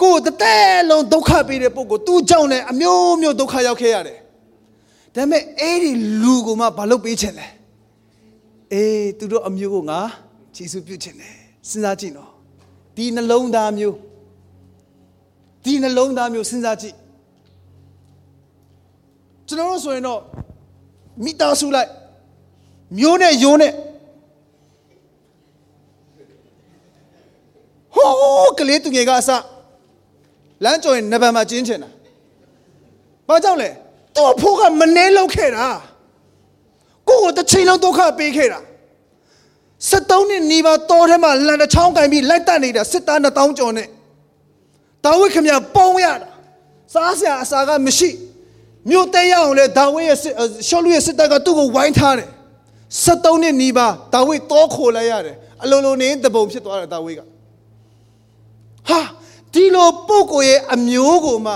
[0.02, 0.58] ဂိုလ်ကိုတတဲ
[0.90, 4.20] လုံးဒုက္ခပေးတဲ့ပုဂ္ဂိုလ်သူ့ကြောင့်လည်းအမျိုးမျိုးဒုက္ခရောက်ခဲ့ရတယ်
[5.16, 7.48] ဒါပေမဲ့အဲ့ဒီလူကိုမှဘာလုပ်ပေးချင်လဲ
[8.74, 10.00] အေးသူတို့အမျိုးကိုငါ
[10.56, 11.34] ဂျေစုပြုချင်တယ်
[11.70, 12.30] စဉ်းစားကြည့်နော်
[12.96, 13.96] ဒီနှလုံးသားမျိုး
[15.64, 16.96] ဒီနှလုံးသားမျိုးစဉ်းစားကြည့်
[19.48, 20.22] ကျွန်တော်တို့ဆိုရင်တော့
[21.24, 21.90] မိသားစုလိုက်
[23.00, 23.74] မျိုးနဲ့ယိုးနဲ့
[27.96, 29.30] ဟိုးကလေးသူငယ်ကအစ
[30.64, 31.90] လမ်းကြော်ရင်နဗံမှာကျင်းချင်တာ
[33.28, 33.70] ဘာကြောင့်လဲ
[34.16, 35.68] သူ့အဖိုးကမနှဲလောက်ခဲ့တာ
[37.08, 38.60] ကိုကိုတစ်ချိန်လုံးဒုက္ခပေးခဲ့တာ
[39.90, 43.88] 73နှစ်နီးပါးတောထဲမှာလန်တစ်ချောင်းကင်ပြီးလိုက်တက်နေတာစစ်သား2000ကျော်နဲ့
[45.06, 46.28] ဒါဝိဒ်ခမရပုံရတာ
[46.94, 48.10] စားစရာအစာကမရှိ
[48.90, 50.18] မြို့တဲရအောင်လဲဒါဝိဒ်ရဲ့
[50.68, 52.30] ရှောလူရဲ့စစ်တပ်ကသူ့ကိုဝိုင်းထားတယ်
[53.06, 57.22] 73နှစ်နီးပါးဒါဝိဒ်တောခိုလိုက်ရတယ်အလိုလိုနေတပုံဖြစ်သွားတယ်ဒါဝိဒ်က
[58.90, 59.02] ဟာ
[59.54, 61.54] ဒီလိုပုဂ္ဂိုလ်ရဲ့အမျိုးကိုမှ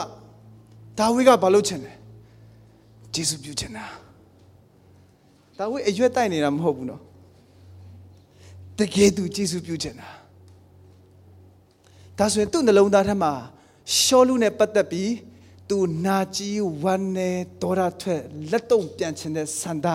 [0.97, 1.93] ဒါဝိဒ်ကဘာလုပ်ချင်လဲ
[3.13, 3.85] ဂျေစုပြုချင်တာ
[5.57, 7.01] ဒါဝိဒ်အရွက်တိုက်နေတာမဟုတ်ဘူးနော်
[8.79, 10.09] တကယ်သူဂျေစုပြုချင်တာ
[12.17, 13.31] ဒါဆိုရင်သူ့နှလုံးသားထဲမှာ
[13.99, 15.11] ရှောလူနဲ့ပတ်သက်ပြီး
[15.69, 17.29] သူနာကြီးဝမ်းနေ
[17.61, 19.87] ဒေါရထွက်လက်တုံပြန်ချင်တဲ့ဆန္ဒ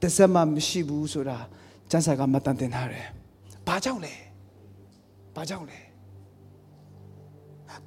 [0.00, 1.38] တစ်စက်မှမရှိဘူးဆိုတာ
[1.90, 3.06] ကျမ်းစာကမှတ်တမ်းတင်ထားတယ်။
[3.68, 4.14] ဘာကြောင့်လဲ။
[5.36, 5.78] ဘာကြောင့်လဲ။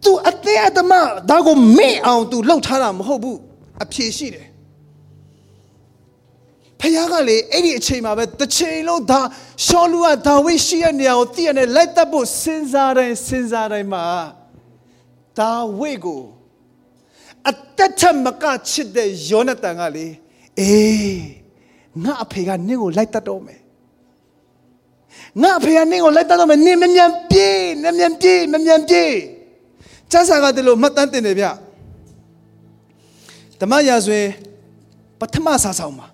[0.04, 0.92] तू အသေးအသမ
[1.30, 3.38] ဒါကိုမေ့အောင် तू လှုပ်ထားတာမဟုတ်ဘူး။
[3.84, 4.48] အဖြေရှိတယ်။
[6.80, 9.22] ဖခင်ကလေအဲ့ဒီအချိန်မှာပဲတစ်ချိန်လုံးဒါ
[9.66, 14.06] ရှောလူကဒါဝိရှိရဲ့နေရာကိုတည့်ရနဲ့လိုက်တက်ဖို့စဉ်းစားတိုင်းစဉ်းစားတိုင်းမှာ
[15.40, 16.24] ဒါဝိကို
[17.50, 20.08] အသက်ထက်မကချစ်တဲ့ယောနသန်ကလေ
[20.60, 21.20] အေး
[22.04, 23.62] ငါအဖေကနင့်ကိုလိုက်တတ်တော့မယ်
[25.42, 29.14] ငါအဖေကနင့်ကိုလိုက်တတ်တော့မယ်နင့်မမြန်ပြေးမမြန်ပြေးမမြန်ပြေး
[30.12, 31.46] ကျမ်းစာကတလို့မှတ်တမ်းတင်တယ်ဗျ
[33.62, 34.28] ဓမ္မရာဇဝင်
[35.20, 36.08] ပထမစာဆောင်မှာ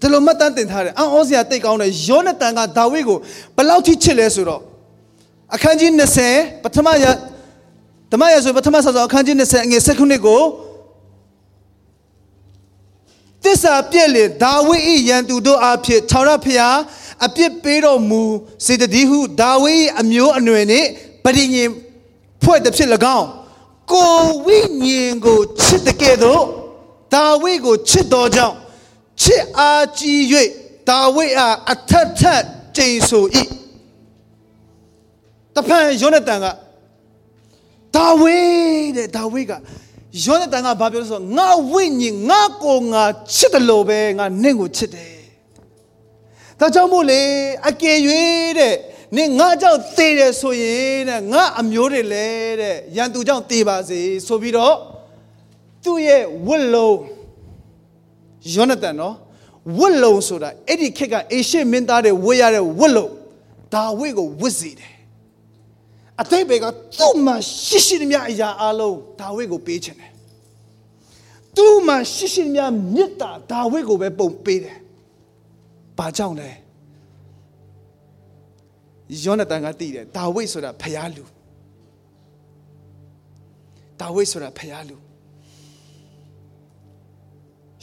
[0.00, 3.18] ဒီလိုမှတ်တမ်းတင်ထားတယ်အံ့ဩစရာတိတ်ကောင်းတယ်ယောနသန်ကဒါဝိကို
[3.56, 4.62] ဘယ်လောက်ထိချစ်လဲဆိုတော့
[5.54, 5.90] အခန်းကြီး
[6.28, 7.10] 20ပထမရာ
[8.12, 10.42] ဓမ္မရာဇဝင်ပထမစာဆောင်အခန်းကြီး20အငယ်7ခုနှစ်ကို
[13.44, 14.76] တစ္ဆာပြည့်လေဒါဝိ၏
[15.08, 16.76] ရန်သူတို့အဖြစ်ခြောက်ရဖျား
[17.26, 18.22] အပြစ်ပေးတော်မူ
[18.66, 20.88] စေတတိဟုဒါဝိ၏အမျိုးအနွယ်နှင့်
[21.24, 21.68] ပရိညင်
[22.44, 23.28] ဖွဲ့သည်ဖြစ်၎င်း
[23.92, 26.42] ကိုဝိညာဉ်ကိုချစ်တဲ့ကဲ့သို့
[27.14, 28.56] ဒါဝိကိုချစ်တော်ကြောင့်
[29.22, 30.20] ချစ်အားကြီး၍
[30.88, 32.42] ဒါဝိအားအထက်ထက်
[32.76, 33.24] ကျိန်ဆို၏
[35.54, 36.46] တဖန်ယောနသန်က
[37.94, 38.36] ဒါဝိ
[38.96, 39.52] တဲ့ဒါဝိက
[40.24, 43.02] ယောနသန်ကဘာပြောလဲဆိုတော့ငါဝိညာဉ်ငါကိုငါ
[43.34, 45.14] ချစ်တယ်လို့ပဲငါနင့်ကိုချစ်တယ်
[46.58, 47.22] ဒါကြောင့်မို့လေ
[47.68, 47.98] အကယ်၍
[48.58, 48.74] တဲ့
[49.16, 52.26] နင်ငါကြောင့်သေတယ်ဆိုရင်တဲ့ငါအမျိုးတွေလဲ
[52.60, 54.76] တဲ့ရန်သူကြောင့်သေပါစေဆိုပြီးတော့
[55.84, 56.98] သူ့ရဲ့ဝတ်လုံး
[58.54, 59.14] ယောနသန်နော်
[59.78, 63.12] ဝတ်လုံးဆိုတာအဲ့ဒီခေတ်ကအေရှမင်းသားတွေဝတ်ရတဲ့ဝတ်လုံး
[63.74, 64.94] ဒါဝိကိုဝတ်စီတယ်
[66.20, 66.64] အတိတ်ဘေက
[66.98, 67.36] သူ့မှာ
[67.66, 70.12] ရှိရှိသမျှအရာအလုံးဒါဝိကိုပေးခြင်းတယ်
[71.56, 72.64] သူ့မှာရှိရှိသမျှ
[72.94, 74.78] မေတ္တာဒါဝိကိုပဲပုံပေးတယ်
[75.98, 76.50] ဘာကြောင့်လဲ
[79.22, 81.24] ယောနသန်ကသိတယ်ဒါဝိဆိုတာဖျားလူ
[84.00, 84.96] ဒါဝိဆိုတာဖျားလူ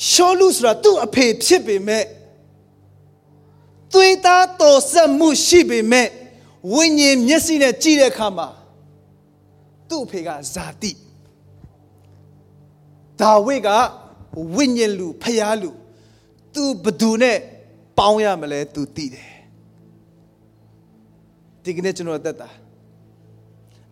[0.10, 2.06] ရှောလူဆိုတာသူ့အဖေဖြစ်ပေမဲ့
[3.94, 6.08] သွေးသားတော်ဆက်မှုရှိပေမဲ့
[6.74, 8.48] ဝိညာဉ်မျက်စိနဲ့ကြည့်တဲ့အခါမှာ
[9.90, 10.92] သူ့အဖေကဇာတိ
[13.20, 13.70] ဒါဝိက
[14.56, 15.70] ဝိညာဉ်လူဖျားလူ
[16.54, 17.38] သူဘသူနဲ့
[17.98, 19.31] ပေါင်းရမလဲသူသိတယ်
[21.64, 22.50] ဒီကနေ့ကျွန်တော်အသက်တာ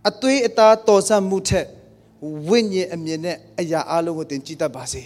[0.10, 1.68] အသွေးအသားတော်ဆမှုထက်
[2.48, 5.04] ဝိညာဉ်အမြင်နဲ့အရာအလုံးကိုသင်ကြည့်တတ်ပါစေ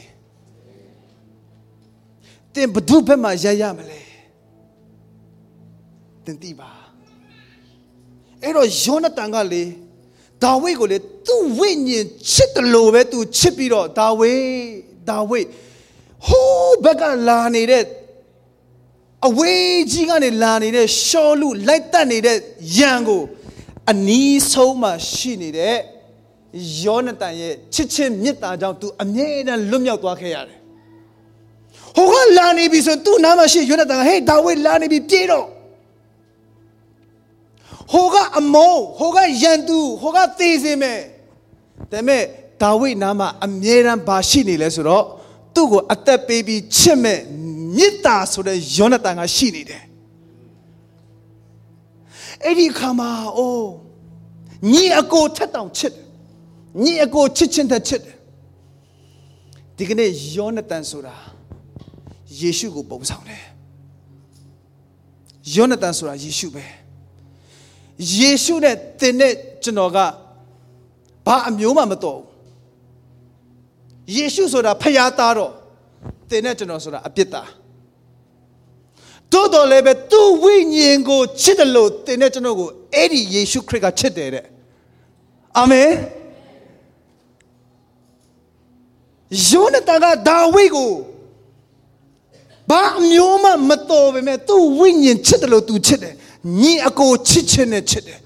[2.53, 3.99] သင်ဘသူဘက်မှာရရမလဲ
[6.25, 6.69] သင်သိပါ
[8.41, 9.63] အဲ့တော့ယောနသန်ကလေ
[10.43, 10.97] ဒါဝိဒ်ကိုလေ
[11.27, 14.43] သူ့ဝိညာဉ်ချစ်တယ်လို့ပဲသူချစ်ပြီးတော့ဒါဝိဒ်
[15.09, 15.47] ဒါဝိဒ်
[16.27, 17.83] ဟိုးဘက်ကလာနေတဲ့
[19.27, 22.37] အဝေးကြီးကနေလာနေတဲ့ရှောလူလိုက်တက်နေတဲ့
[22.77, 23.23] ယံကို
[23.91, 25.77] အနီးဆုံးမှာရှိနေတဲ့
[26.83, 30.59] ယောနသန်ရဲ့ချစ်ချင်းမေတ္တာကြောင့်သူအမြဲတမ်းလွတ်မြောက်သွားခဲ့ရတယ်။
[31.95, 35.45] ဟိုကလာနေပြီဆိုသူ့နားမှာရှိယောနသန်ကဟေးဒါဝိဒ်လာနေပြီပြေးတော့
[37.91, 40.99] ဟိုကအမုံဟိုကယန်သူဟိုကသေစေမယ်
[41.91, 42.23] ဒါပေမဲ့
[42.61, 45.05] ဒါဝိဒ်နားမှာအမြဲတမ်းဘာရှိနေလဲဆိုတော့
[45.55, 47.19] သူ့ကိုအသက်ပေးပြီးချစ်မဲ့
[47.75, 49.83] မေတ္တာဆိုတဲ့ယောနသန်ကရှိနေတယ်
[52.43, 53.71] အဲ့ဒီခါမှာအိုး
[54.71, 56.05] ညီအကိုထက်တောင်ချစ်တယ်
[56.83, 58.17] ညီအကိုချစ်ချင်းတဲ့ချစ်တယ်
[59.77, 61.15] ဒီကနေ့ယောနသန်ဆိုတာ
[62.39, 63.43] ယေရှုကိုပုံဆောင်တယ်
[65.55, 66.65] ယောနသန်ဆိုတာယေရှုပဲ
[68.19, 69.33] ယေရှုနဲ့သင်နဲ့
[69.63, 69.97] ကျွန်တော်က
[71.25, 72.27] ဘာအမျိုးမှမတော်ဘူး
[74.15, 75.53] ယေရှုဆိုတာဖျားသားတော့
[76.29, 77.49] သင်နဲ့ကျွန်တော်ဆိုတာအပြစ်သား
[79.33, 84.45] တိုးတော်လည်းပဲသူ့ဝိညာဉ်ကိုချစ်တယ်လို့သင်နဲ့ကျွန်တော်ကိုအဲ့ဒီယေရှုခရစ်ကချစ်တယ်တဲ့
[85.57, 85.89] အာမင်
[89.49, 90.91] ယောနသန်ကဒါဝိဒ်ကို
[92.69, 96.13] ဘာအမျိုးမှမတော်ပေမဲ့သူ့ဝိညာဉ်ချစ်တယ်လို့သူချစ်တယ်
[96.61, 98.19] ညီအကိုချစ်ခြင်းနဲ့ချစ်တယ်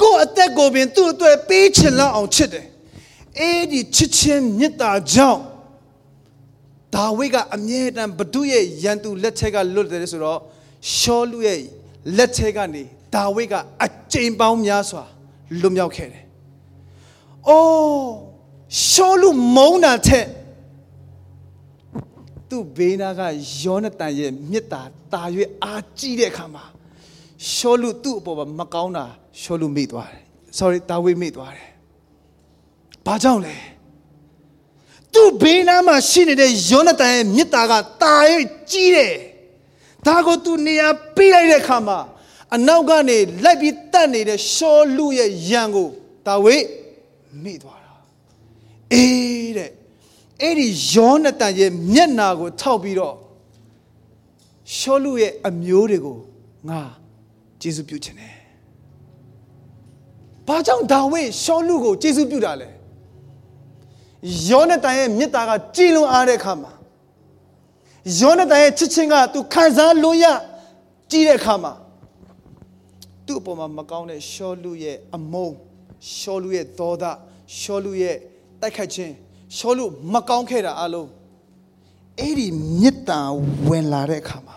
[0.00, 2.66] ကိုယ်အသက်ကိုပင်သူ့အတွက်ပေးချင်လောက်အောင်ချစ်တယ်
[3.38, 5.42] အဲ့ဒီချစ်ခြင်းမေတ္တာကြောင့်
[6.94, 10.40] ဒါဝိဒ်ကအမြဲတမ်းဘဒုရဲ့ရန်သူလက်ထက်ကလွတ်တယ်ဆိုတော့
[10.96, 11.60] ရှောလူရဲ့
[12.16, 12.82] လက်ထက်ကနေ
[13.14, 13.54] ဒါဝိဒ်က
[13.84, 15.04] အကြိမ်ပေါင်းများစွာ
[15.60, 16.24] လွတ်မြောက်ခဲ့တယ်။
[17.48, 18.12] အိုး
[18.88, 20.26] ရှောလူမုန်းတာထက်
[22.50, 23.20] သူ့ဘေးနာက
[23.62, 25.22] ယောနသန်ရဲ့မြစ်တာတာ၍
[25.64, 26.64] အာကြည့်တဲ့အခါမှာ
[27.52, 29.04] ရှောလူသူ့အပေါ်မှာမကောင်းတာ
[29.40, 30.22] ရှောလူမိသွားတယ်
[30.58, 31.70] sorry ဒါဝိမေ့သွားတယ်
[33.06, 33.54] ဘာကြောင့်လဲ
[35.14, 37.72] သူ့ဘေးနားမှာရှိနေတဲ့ယောနသန်ရဲ့မေတ္တာက
[38.02, 39.14] တာရဲ့ကြီးတယ်
[40.06, 41.98] ဒါကိုသူနေရာပေးလိုက်တဲ့အခါမှာ
[42.54, 45.88] အနောက်ကနေလိုက်ပြီးတတ်နေတဲ့ရှောလူရဲ့ရန်ကို
[46.26, 46.56] ဒါဝိ
[47.42, 47.94] မိသွားတာ
[48.92, 49.70] အေးတဲ့
[50.42, 53.14] အဲ့ဒီယောနသန်ရဲ့မျက်နာကိုထောက်ပြီးတော့
[54.76, 56.18] ရှောလူရဲ့အမျိုးတွေကို
[56.68, 56.80] ငါ
[57.60, 58.36] ကျေးဇူးပြုခြင်းတယ်
[60.46, 62.68] ဘာကြောင့်ဒါဝိရှောလူကိုကျေးဇူးပြုတာလဲ
[64.48, 66.72] ယောနသန်ရဲ့မေတ္တာကကြည်လွန်အားတဲ့အခါမှာ
[68.20, 70.24] ယောနသန်ရဲ့ချစ်ချင်းကသူခံစားလို့ရ
[71.10, 71.72] ကြည်တဲ့အခါမှာ
[73.26, 75.56] သူ့အပေါ်မှာမကောင်းတဲ့ရှောလူရဲ့အမုန်း
[76.16, 77.04] ရှောလူရဲ့ဒေါသ
[77.58, 78.16] ရှောလူရဲ့
[78.60, 79.12] တိုက်ခိုက်ခြင်း
[79.56, 81.08] ရှောလူမကောင်းခဲ့တာအလုံး
[82.20, 82.46] အဲ့ဒီ
[82.80, 83.20] မေတ္တာ
[83.68, 84.56] ဝင်လာတဲ့အခါမှာ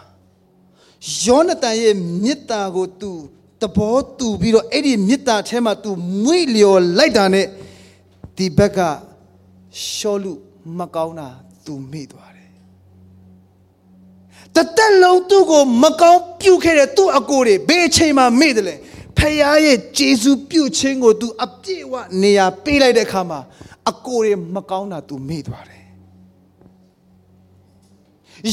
[1.24, 3.12] ယောနသန်ရဲ့မေတ္တာကို तू
[3.62, 5.90] သဘောတူပြီးတော့အဲ့ဒီမေတ္တာထဲမှာ तू
[6.24, 7.48] မွေ့လျော်လိုက်တာနဲ့
[8.38, 8.80] ဒီဘက်က
[9.89, 10.33] ရှောလူ
[10.79, 11.29] မကောင်းတာ
[11.67, 12.51] तू မေ့သွားတယ်
[14.55, 18.77] တသက်လုံးသူ့ကိုမကောင်းပြုတ်ခဲ့တဲ့သူ့အကိုတွေဘယ်အချိန်မှမေ့တယ်လဲ
[19.19, 23.41] ဖခင်ရဲ့ဂျေဇုပြုတ်ခြင်းကို तू အပြည့်အဝနေရာပေးလိုက်တဲ့အခါမှာ
[23.91, 25.85] အကိုတွေမကောင်းတာ तू မေ့သွားတယ်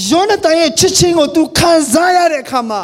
[0.09, 2.83] ယောနသန်ရဲ့ချစ်ချင်းကို तू ခံစားရတဲ့အခါမှာ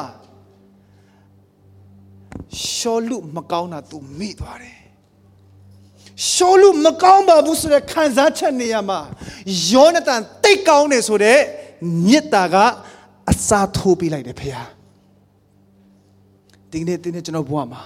[2.65, 4.78] ရှောလူမကောင်းတာ तू မေ့သွားတယ်
[6.28, 9.00] ရှောလူမကောင်းပါဘူးဆိုတဲ့ခံစားချက်နေရာမှာ
[9.70, 11.38] ယောနသန်တိတ်ကောင်းတယ်ဆိုတဲ့
[12.06, 12.56] မြစ်တာက
[13.30, 14.64] အစာထိုးပေးလိုက်တယ်ဖေဟာ
[16.70, 17.82] ဒီနေ့ဒီနေ့ကျွန်တော်ဘဝမှာ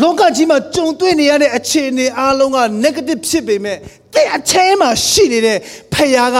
[0.00, 3.76] လောကကြီးမှာကြုံတွေ့နေရတဲ့အခြေအနေအားလုံးက negative ဖြစ်ပေမဲ့
[4.14, 5.58] တဲ့အခြေမှာရှိနေတဲ့
[5.92, 6.38] ဖခင်က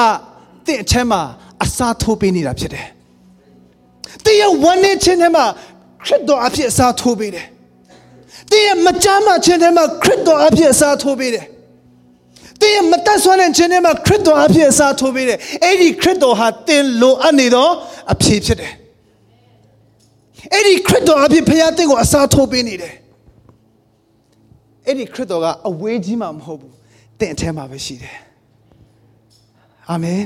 [0.67, 1.21] တဲ့အခြေမှာ
[1.65, 2.87] အစာထိုးပေးနေတာဖြစ်တယ်။
[4.25, 5.45] တဲ့ရဲ့ဝမ်းနေခြင်းထဲမှာ
[6.05, 7.47] ခရစ်တော်အဖြစ်အစာထိုးပေးတယ်။
[8.53, 11.45] တဲ့ရဲ့မကြမ်းမှခြင်းထဲမှာခရစ်တော်အဖြစ်အစာထိုးပေးတယ်။
[12.61, 17.69] တဲ့ရဲ့မတတ်ဆွမ်းတဲ့ခြင်းထဲမှာခရစ်တော်အဖြစ်အစာထိုးပေးတယ်။အဲ့ဒီခရစ်တော်ဟာတင်လိုအပ်နေသော
[18.13, 18.73] အဖြစ်ဖြစ်တယ်။
[20.55, 22.95] အဲ့ဒီခရစ်တော်အဖြစ်ဖခင်တင်ကိုအစာထိုးပေးနေတယ်။
[24.87, 26.75] အဲ့ဒီခရစ်တော်ကအဝေးကြီးမှမဟုတ်ဘူး
[27.19, 28.17] တင့်အထဲမှာပဲရှိတယ်
[29.91, 30.23] အာမင်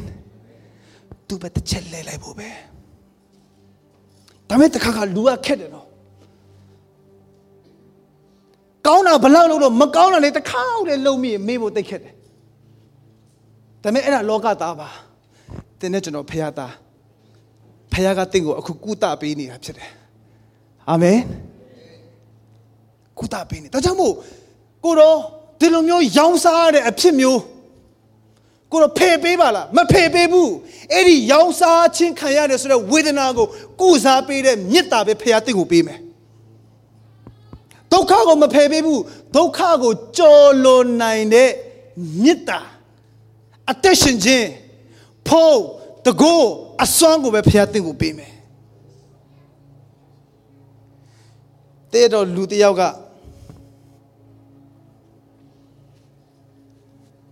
[1.26, 2.48] သူပဲတစ်ချက်လဲလိုက်ဖို့ပဲ
[4.48, 5.85] ဒါမဲ့တခါခါလူကခက်တယ်နော်
[8.86, 12.14] ကောင်းတာဘလောက်လို့တော့မကောင်းတာလေတစ်ခါတည်းလုံးမိမေးဖို့တိတ်ခက်တယ်
[13.82, 14.88] ဒါမဲ့အဲ့ဒါလောကသားပါ
[15.80, 16.72] တင်းနဲ့ကျွန်တော်ဖခင်သား
[17.92, 19.90] ဖခင်ကတင့်ကိုအခုကုသပေးနေတာဖြစ်တယ်
[20.90, 21.18] အာမင်
[23.18, 24.14] ကုသပေးနေဒါကြောင့်မို့
[24.84, 25.16] ကိုတော့
[25.60, 27.40] ဒီလိုမျိုးရောင်းစားရတဲ့အဖြစ်မျိုး
[28.72, 30.52] ကိုတော့ဖယ်ပေးပါလားမဖယ်ပေးဘူး
[30.92, 33.46] အဲ့ဒီရောင်းစားခြင်းခံရတယ်ဆိုတဲ့ဝေဒနာကို
[33.80, 35.98] ကုစားပေးတဲ့မေတ္တာပဲဖခင်တင့်ကိုပေးမယ်
[37.92, 39.02] ဒုက္ခကိုမဖယ်ပေးဘူး
[39.36, 41.50] ဒုက္ခကိုကြော်လွန်နိုင်တဲ့
[42.22, 42.60] မေတ္တာ
[43.70, 44.48] အသက်ရှင်ခြင်း
[45.28, 45.58] ဖို့
[46.06, 46.42] တကော
[46.82, 48.32] အစွမ်းကိုပဲဖခင်တင့်ကိုပေးမယ်
[51.92, 52.82] တဲ့တော့လူတစ်ယောက်က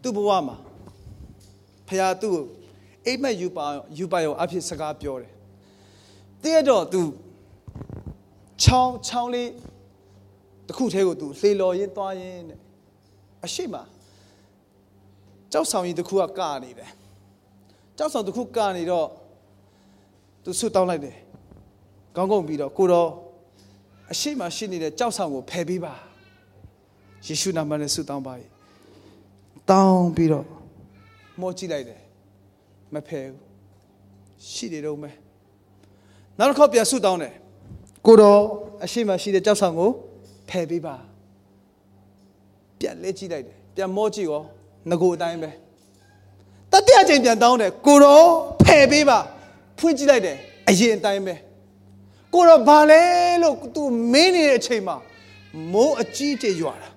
[0.03, 0.57] သူ့ဘဝမှာ
[1.89, 2.45] ဖခင်သူ့ကို
[3.07, 3.67] အိမ်မက်ယူပါ
[3.99, 5.33] ယူပါရောအဖြစ်စကားပြောတယ်။
[6.43, 7.03] တည့်တော့သူ
[8.63, 9.49] ချောင်းချောင်းလေး
[10.67, 12.59] တစ်ခုတည်းကိုသူလှေလော်ရင်းသွားရင်းတဲ့
[13.45, 13.75] အရှိမ
[15.53, 16.91] ကြောက်ဆောင်ရင်တစ်ခုကကနေတယ်။
[17.99, 19.07] ကြောက်ဆောင်တစ်ခုကနေတော့
[20.45, 21.17] သူဆွတ်တောင်းလိုက်တယ်။
[22.17, 23.09] ကောင်းကောင်းပြီးတော့ကိုတော့
[24.13, 25.95] အရှိမရှိနေတဲ့ကြောက်ဆောင်ကိုဖယ်ပေးပါ။
[27.27, 28.35] ယေရှုနာမနဲ့ဆွတ်တောင်းပါ၏
[29.71, 30.47] တောင်းပြီးတော့
[31.41, 32.01] မောကြည့်လိုက်တယ်
[32.95, 33.41] မဖယ်ဘူး
[34.53, 35.17] ရှိနေတော့မယ်
[36.39, 37.35] နောက်တစ်ခေါက်ပြန်ဆုတောင်းတယ်
[38.07, 38.41] ကိုတော့
[38.85, 39.91] အရှိမရှိတဲ့ကြောက်ဆောင်ကို
[40.49, 40.97] ဖယ်ပေးပါ
[42.79, 44.43] ပြန်လဲကြည့်လိုက်တယ်ပြန်မောကြည့်ရော
[44.91, 45.51] ငကိုအတိုင်းပဲ
[46.73, 48.27] တတိယချိန်ပြန်တောင်းတယ်ကိုတော့
[48.63, 49.19] ဖယ်ပေးပါ
[49.79, 50.37] ဖွင့်ကြည့်လိုက်တယ်
[50.69, 51.35] အရင်အတိုင်းပဲ
[52.35, 53.03] ကိုတော့ဘာလဲ
[53.43, 54.97] လို့သူမင်းနေတဲ့အချိန်မှာ
[55.73, 56.89] မိုးအကြီးကြီးရွာတာ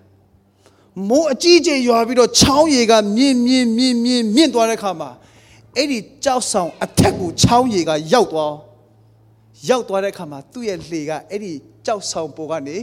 [1.09, 5.09] မိုးအကြီးကြီးရွာပြီးတော့ချောင်းရေကမြင့်မြင့်မြင့်မြင့်မြင့်သွားတဲ့ခါမှာ
[5.75, 8.53] အဲ့ဒီကြောက်ဆောင်အထက်ကိုချောင်းရေကရောက်သွား
[9.69, 11.53] ရောက်သွားတဲ့ခါမှာသူ့ရဲ့လှေကအဲ့ဒီ
[11.85, 12.77] ကြောက်ဆောင်ပေါ်ကနေ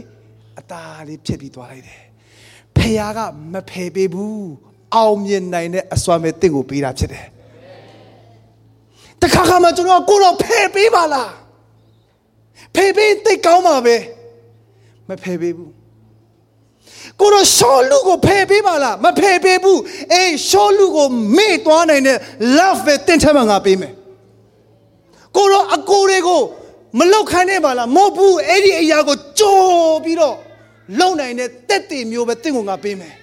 [0.59, 2.01] အตาလေးဖြစ်ပြီးသွားလိုက်တယ်
[2.75, 3.19] ဖခင်က
[3.53, 4.47] မဖယ်ပေးဘူး
[4.95, 7.25] အောင်မြင်နိုင်တဲ့အစွမ်းမဲ့တင့်ကိုပေးတာဖြစ်တယ်
[9.21, 11.31] တခါခါမှကျွန်တော်ကိုတော့ဖယ်ပေးပါလား
[12.75, 13.95] ဖယ်ပေးသိကောင်းပါပဲ
[15.09, 15.71] မဖယ်ပေးဘူး
[17.19, 19.81] ကိုတော့ရှောလူကိုဖယ်ပေးပါလားမဖယ်ပေးဘူး
[20.13, 22.17] အေးရှောလူကိုမေ့သွားနိုင်တဲ့
[22.57, 23.93] love ပဲတင့်ထဲမှာငါပေးမယ်
[25.35, 26.41] ကိုတော့အကိုတွေကို
[26.99, 30.35] မလောက်ခိုင်းနေပါလားမဟုတ်ဘူးအဲ့ဒီအရာကိုကြော်ပြီးတော့
[30.99, 33.15] လုံနိုင်တဲ့တက်တည်မျိုးပဲတင့်ကိုငါပေးမယ်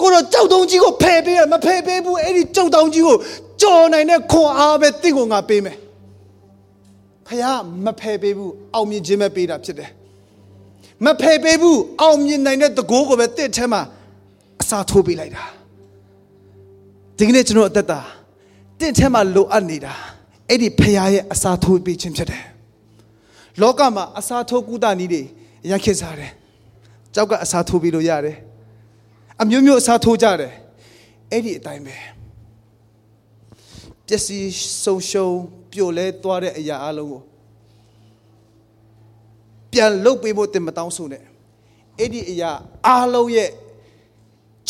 [0.00, 3.16] ကိုတော့ကြောက်တုံးကြီးကိုဖယ်ပေးရမဖယ်ပေးဘူးအဲ့ဒီကြောက်တုံးကြီးကို
[3.62, 5.76] ကြော်နိုင်တဲ့ခွန်အားပဲတင့်ကိုငါပေးမယ်
[7.26, 9.90] ဖခင်မဖယ်ပေးဘူးအောင်မြင်ခြင်းပဲပေးတာဖြစ်တယ်
[11.04, 13.82] မဖယ်ပေးဘူးအောင်မြင်နိုင်တဲ့တကိုးကိုပဲတင့်ထဲမှာ
[14.60, 15.44] အစာထိုးပေးလိုက်တာ
[17.16, 18.00] ဒီကနေ့ကျွန်တော်အသက်တာ
[18.80, 19.94] တင့်ထဲမှာလိုအပ်နေတာ
[20.48, 22.44] အဲ့ဒီဖခင်ရဲ့အစာထိုးပေးခြင်းဖြစ်တယ်
[23.60, 25.22] လောကမှာအစာထိုးကုသနည်းတွေ
[25.70, 26.32] ရန်ခေတ်စားတယ်
[27.14, 28.36] ကြောက်ကအစာထိုးပေးလို့ရတယ်
[29.42, 30.52] အမျိုးမျိုးအစားထိုးကြတယ်
[31.30, 31.96] အဲ့ဒီအတိုင်းပဲ
[34.06, 34.50] ပျက်စီး
[34.84, 35.38] ဆုံးရှုံး
[35.72, 37.22] ပြိုလဲသွားတဲ့အရာအလုံးကို
[39.72, 41.22] ပြန်လုတ်ပေးဖို့တင်မတောင်းဆိုနဲ့
[41.98, 42.50] အဲ့ဒီအရာ
[42.86, 43.50] အလုံးရဲ့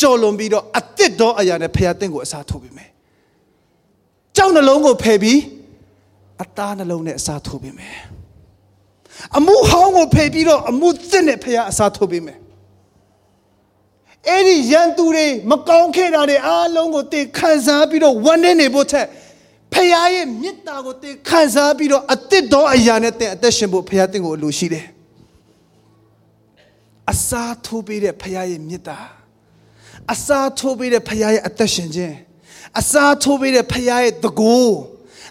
[0.01, 2.89] ကြော်လွန်ပြီးတော့အသစ်သောအရာနဲ့ဖခင်တင့်ကိုအစားထိုးပေးမယ်
[4.37, 5.39] ကြောက်နှလုံးကိုဖယ်ပြီး
[6.43, 7.95] အသားနှလုံးနဲ့အစားထိုးပေးမယ်
[9.37, 12.39] အမှုဟောင်းကိုဖယ်ပြီးတော့အမှုသစ်နဲ့ဖခင်အစားထိုးပေးမယ်
[14.29, 19.07] အဲ့ဒီရန်သူတွေမကောင်းခဲ့တာတွေအားလုံးကိုတင်ခံစားပြီးတော့ဝန်းနေနေဖို့ထက်
[19.73, 24.85] ဖခင်ရဲ့မေတ္တာကိုတင်ခံစားပြီးတော့အသစ်တော်အရာနဲ့တင်အသက်ရှင်ဖို့ဖခင်တင်ကိုအလိုရှိတယ်
[27.11, 28.97] အစာထိုးပေးတဲ့ဖခင်ရဲ့မေတ္တာ
[30.13, 32.15] အစာထိုးပေးတဲ့ဖခင်ရဲ့အသက်ရှင်ခြင်း
[32.79, 34.57] အစာထိုးပေးတဲ့ဖခင်ရဲ့တကူ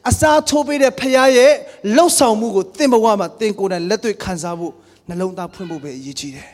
[0.09, 1.53] အစာထိုးပေးတဲ့ဖခင်ရဲ့
[1.97, 4.73] လှုပ်ဆောင်မှုကိုတင်ဘဝမှာတင်ကိုယ်တိုင်လက်တွေ့ခံစားဖို့
[5.09, 6.51] နှလုံးသားဖွင့်ဖို့ပဲအရေးကြီးတယ်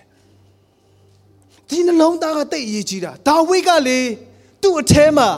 [1.69, 3.99] ဒီနှလုံးသားကတိတ်အရေးကြီးတာဒါဝိဒ်ကလေ
[4.63, 5.29] သူ့အထဲမှာ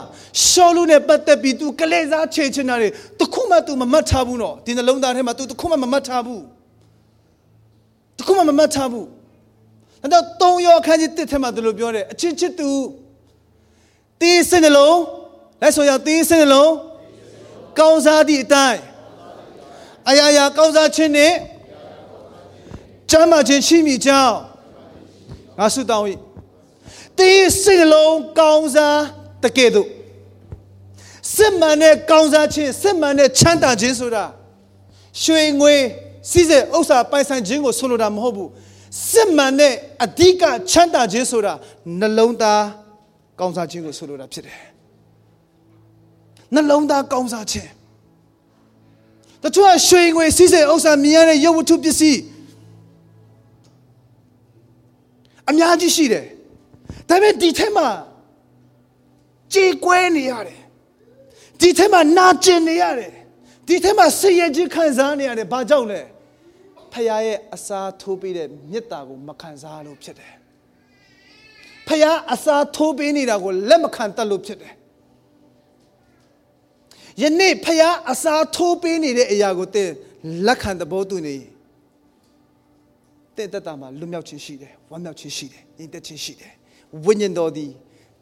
[0.47, 6.43] ရှောလူနဲ့ပတ်သက်ပြီးသူကလေးစားချေချင်တာတွေတခုမှသူမမှတ်ထားဘူးနော်ဒီနှလုံးသားထဲမှာသူတခုမှမမှတ်ထားဘူး
[8.17, 9.07] တခုမှမမှတ်ထားဘူး
[10.01, 12.69] အဲ့တော့သုံးရောအခန်းကြီးတစ်ထဲမှာသူလိုပြောတယ်အချင်းချစ်သူ
[14.21, 14.99] တီးစင်နှလုံး
[15.61, 16.71] လက်ဆိုရတီးစင်နှလုံး
[17.79, 18.81] ကောင်းစားသည့်အတိုင်း
[20.09, 21.33] အရာရာကောင်းစားခြင်းနဲ့
[23.11, 24.35] ကျမ်းမာခြင်းရှိမိကြောင်း
[25.57, 26.05] ငါဆုတောင်း၏
[27.19, 28.99] တင်းစိတ်လုံးကောင်းစား
[29.43, 29.89] တကယ်တော့
[31.35, 34.25] စစ်မှန်တဲ့ကောင်းစားခြင်းစစ်မှန်တဲ့ချမ်းသာခြင်းဆိုတာ
[35.21, 35.75] ရွှေငွေ
[36.31, 38.49] စီးစဲဥစ္စာပိုင်ဆိုင်ခြင်းကိုဆိုလိုတာမဟုတ်ဘူး
[39.11, 41.53] စစ်မှန်တဲ့အဓိကချမ်းသာခြင်းဆိုတာ
[41.99, 42.63] နှလုံးသား
[43.39, 44.74] ကောင်းစားခြင်းကိုဆိုလိုတာဖြစ်တယ်
[46.55, 47.69] နှလုံးသားကောင်းစားခြင်း
[49.43, 52.21] တချို့ရွှေငွေစီးစဲဥစ္စာမြင်ရတဲ့ရုပ်ဝတ္ထုပစ္စည်း
[55.49, 56.25] အများကြီးရှိတယ်
[57.09, 57.87] ဒါပေမဲ့ဒီထဲမှာ
[59.53, 60.61] ကြေကွဲနေရတယ်
[61.61, 63.13] ဒီထဲမှာနာကျင်နေရတယ်
[63.67, 66.01] ဒီထဲမှာဆင်းရဲခြင်းခံစားနေရတယ်ဘာကြောင့်လဲ
[66.91, 70.33] ဖခင်ရဲ့အစာထိုးပေးတဲ့မေတ္တာကိုမခံစားလို့ဖြစ်တယ်
[71.87, 74.74] ဖခင်အစာထိုးပေးနေတာကိုလက်မခံတတ်လို့ဖြစ်တယ်
[77.21, 79.89] ယနေ့ဖခင်အစာထိုးပေးနေတဲ့အရာကိုသင်
[80.45, 81.49] လက်ခံသဘောတူနေရင်
[83.35, 86.53] တဲ့တတ်တာမှာလွတ်မြောက်ခြင်းရှိတယ်ဝမ်းမြောက်ခြင်းရှိတယ်ရင်တက်ခြင်းရှိတယ်
[87.05, 87.71] ဝိညာဉ်တော်သည်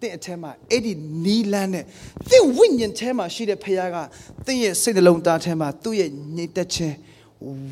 [0.02, 0.94] တင့်အထက်မှာအဲ့ဒီ
[1.26, 1.84] နီးလန်းနဲ့
[2.32, 3.98] တင့်ဝိညာဉ်ထဲမှာရှိတဲ့ဖခင်က
[4.46, 6.96] တင့်ရဲ့စိတ်နှလုံးသားထဲမှာသူ့ရဲ့ညင်တက်ခြင်း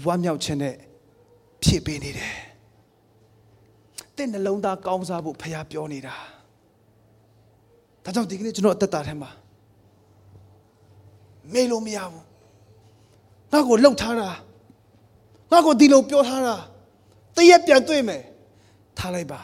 [0.06, 0.76] ဝမ်းမြောက်ခြင်းနဲ့
[1.64, 2.34] ဖြည့်ပေးနေတယ်
[4.16, 6.16] တင့်နှလုံးသားကောင်းစားဖို့ဖခင်ပြောနေတာ
[8.04, 9.32] ဒါကြောင့်ဒီကနေ့ကျွန်တော်အသက်တာထဲမှာ
[11.54, 12.24] မေ့လို့မရဘူး
[13.52, 14.30] ငါ့ကိုလှုပ်ထားတာ
[15.52, 16.56] ငါ့ကိုဒီလိုပြောထားတာ
[17.36, 18.24] တရက်ပြန်တွေ့မယ်
[18.98, 19.42] ထားလိုက်ပါ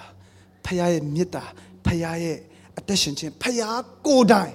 [0.66, 1.44] ဖခင်ရဲ့မေတ္တာ
[1.86, 2.38] ဖခင်ရဲ့
[2.78, 4.54] အသက်ရှင်ခြင်းဖခင်ကိုယ်တိုင်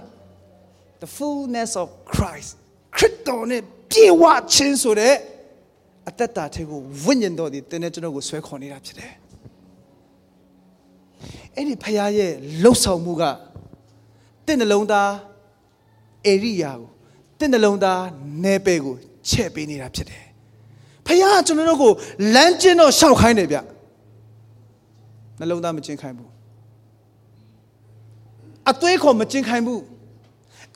[1.03, 2.51] the fullness of Christ
[2.97, 5.17] ခရစ်တော်နဲ့ပြေဝခြင်းဆိုတဲ့
[6.09, 9.13] အသက်တာထဲကိုဝိညာဉ်တော်ဒီတင်းနဲ့ကျွန်တော်ကိုဆွဲခေါ်နေတာဖြစ်တယ်
[11.57, 13.23] အဲ့ဒီဖခင်ရဲ့လှုပ်ဆောင်မှုက
[14.47, 15.11] တင့်နှလုံးသား
[16.31, 16.91] ဧရိယာကို
[17.43, 18.03] တင့်နှလုံးသား
[18.45, 18.95] နယ်ပယ်ကို
[19.29, 20.25] ချဲ့ပေးနေတာဖြစ်တယ်
[21.07, 21.93] ဖခင်ကကျွန်တော်တို့ကို
[22.35, 23.57] လမ်းကျဉ်တော့ရှောက်ခိုင်းတယ်ဗျ
[25.39, 26.31] နှလုံးသားမကျင်ခိုင်းဘူး
[28.71, 29.83] အသွေးခေါ်မကျင်ခိုင်းဘူး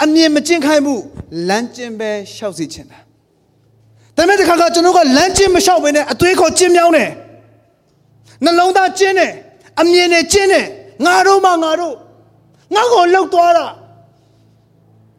[0.05, 1.03] အမြင်မကျင်ခိုင်းဘူး
[1.49, 2.99] လမ်းကျဉ်ပဲရှောက်စီချင်တာ
[4.17, 7.11] ဒါပေမဲ့ဒီခါကကျွန်တော်ကလမ်းကျဉ်မရှောက်ဘဲနဲ့အသွေးခေါ်ကျင်မြောင်းတယ်
[8.45, 9.33] နှလုံးသားကျင်းတယ်
[9.81, 10.67] အမြင်နဲ့ကျင်းတယ်
[11.05, 11.95] ငါတို့မှငါတို့
[12.75, 13.67] ငါ့ကိုလှုပ်သွားတာ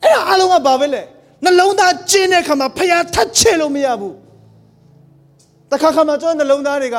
[0.04, 1.04] အဲ့ဒါအလုံးကဘာပဲလဲ
[1.44, 4.16] နှလုံးသားကျင်းတဲ့ခါမှာဖျားထတ်ချေလို့မရဘူး
[5.72, 6.98] တခါခါမှာကျွန်တော်နှလုံးသားတွေက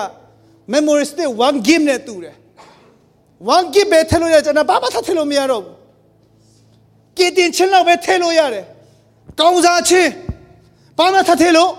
[0.72, 2.36] memory stick one game နဲ့တူတယ်
[3.54, 5.74] one game ပဲထည့်လို့ရကျွန်တော်ဘာမှထည့်လို့မရတော့ဘူး
[7.16, 8.64] ကြည်တင်ချင်းလောက်ပဲထည့်လို့ရတယ်
[9.40, 10.10] ကောင်းစားချင်း
[10.98, 11.70] ဘာမှထည့်လို့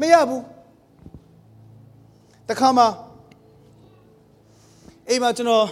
[0.00, 0.42] မရဘူး
[2.48, 2.88] တခါမှာ
[5.08, 5.66] အိမ်မှာကျွန်တော်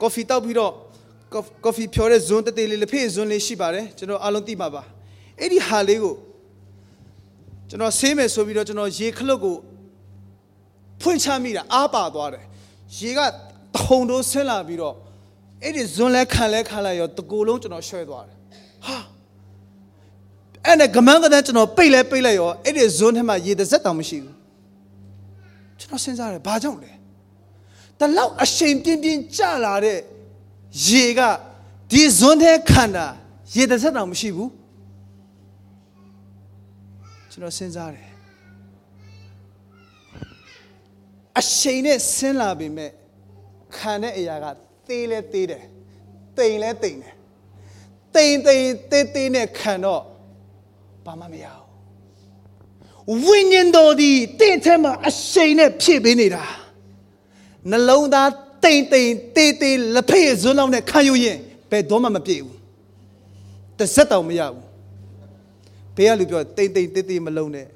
[0.00, 0.72] ကော်ဖီတောက်ပြီးတော့
[1.34, 4.82] ကော်ဖီဖြော်တဲ့ဇွန်းတသေးလေးလက်ဖေးဇွန်းလေးရှိပါတယ်ကျွန်တော်အားလုံးသိပါပါ
[5.40, 6.14] အဲ့ဒီဟာလေးကို
[7.68, 9.56] ကျွန်တော်ဆေးမယ်ဆိုပြီးတော့ကျွန်တော်ရေခလုတ်ကို
[11.02, 12.44] ဖွင့်ချမိတာအားပါသွားတယ်
[12.98, 13.20] ရေက
[13.78, 14.94] ထုံတိုးဆင်းလာပြီးတော့
[15.62, 18.36] အဲ့ဒီဇွန်လဲခံလဲခံလိုက်ရောတကူလုံးကျွန်တော်ရွှဲသွားတယ်
[18.86, 18.96] ဟာ
[20.64, 24.36] အဲ့နဲ့ကမန်းကတန်းကျွန်တော်ပိတ်လဲပိတ်လိုက်ရောအဲ့ဒီဇွန်ထဲမှာရေတစ်စက်တောင်မရှိဘူး
[25.78, 26.92] ကျွန်တော်စဉ်းစားတယ်ဘာကြောင့်လဲ
[27.98, 29.98] တလောက်အရှိန်ပြင်းပြင်းကြလာတဲ့
[30.86, 31.20] ရေက
[31.90, 33.06] ဒီဇွန်ထဲခံတာ
[33.54, 34.50] ရေတစ်စက်တောင်မရှိဘူး
[37.30, 38.08] ကျွန်တော်စဉ်းစားတယ်
[41.38, 42.90] အရှိန်နဲ့ဆင်းလာပြီမဲ့
[43.76, 44.46] ခံတဲ့အရာက
[44.86, 45.64] သေးလဲသေးတယ်
[46.38, 47.14] တိမ်လဲတိမ်တယ်
[48.14, 50.02] တိမ်တိမ်သေးသေးနဲ့ခံတော့
[51.06, 51.46] ဘာမှမရ
[53.08, 54.10] ဘူးဝိညာဉ်တော်ဒီ
[54.40, 56.44] တင့်ထဲမှာအရှိန်နဲ့ဖြည့်ပေးနေတာ
[57.70, 58.30] နှလုံးသား
[58.64, 61.38] တိမ်တိမ်သေးသေးလက်ဖက်ရဇွန်းလောက်နဲ့ခံယူရင်
[61.70, 62.58] ဘယ်တော့မှမပြေဘူး
[63.78, 64.64] တစ်စက်တောင်မရဘူး
[65.96, 67.66] ဘေးကလူပြောတိမ်တိမ်သေးသေးမလုံးနဲ့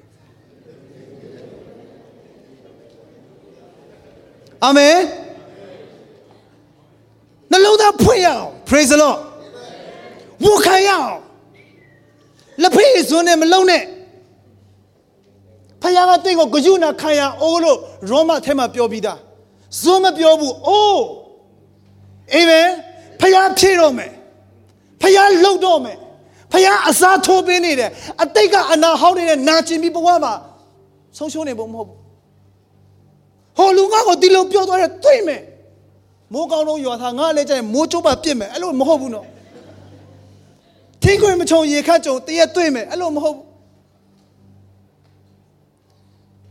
[4.64, 4.97] အာမင်
[7.51, 9.20] နှလုံးသားဖွင့်ရအောင် praise the lord
[10.45, 11.18] ဝခံရအောင်
[12.62, 13.82] လက်ဖေးစွန်းနဲ့မလုံးနဲ့
[15.82, 17.78] ဖခင်ကတင့်ကိုဂယုဏခံရအိုးလို့
[18.11, 19.18] ရောမထဲမှာပြောပြီးသား
[19.81, 21.05] ဇွန်းမပြောဘူးအိုး
[22.35, 22.69] အာမင်
[23.21, 24.12] ဖခင်ဖြည့်တော့မယ်
[25.03, 25.99] ဖခင်လှုပ်တော့မယ်
[26.53, 27.91] ဖခင်အစားထိုးပေးနေတယ်
[28.23, 30.33] အတိတ်ကအနာဟောင်းနေတဲ့နာကျင်ပြီးဘဝမှာ
[31.17, 31.99] ဆုံးရှုံးနေဖို့မဟုတ်ဘူး
[33.57, 35.43] ဟိုလူငါ့ကိုဒီလိုပြောသွားတယ်တွေ့မယ်
[36.33, 39.27] မိုးကောင်းလုံးရွာသားငါလည်းကြိုင်မိုးချိုးပါပြစ်မယ်အဲ့လိုမဟုတ်ဘူးနော်
[41.03, 43.47] ထင်းခွေမချုံရေခတ်ကြုံတရက်တွေ့မယ်အဲ့လိုမဟုတ်ဘူး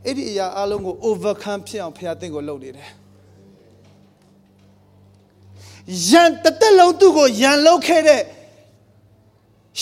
[0.06, 2.90] အဲ့ဒီအရာအလုံးကို overcome ဖြစ်အောင်ဖခင်တင့်ကိုလုပ်နေတယ်
[6.10, 8.22] ရန်တသက်လုံးသူ့ကိုရန်လောက်ခဲ့တဲ့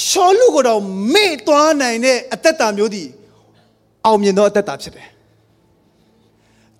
[0.05, 0.81] ရှောလူကိုတော့
[1.13, 3.03] မေ့သွားနိုင်တဲ့အသက်တာမျိုးဒီ
[4.05, 5.07] အောင်မြင်သောအသက်တာဖြစ်တယ်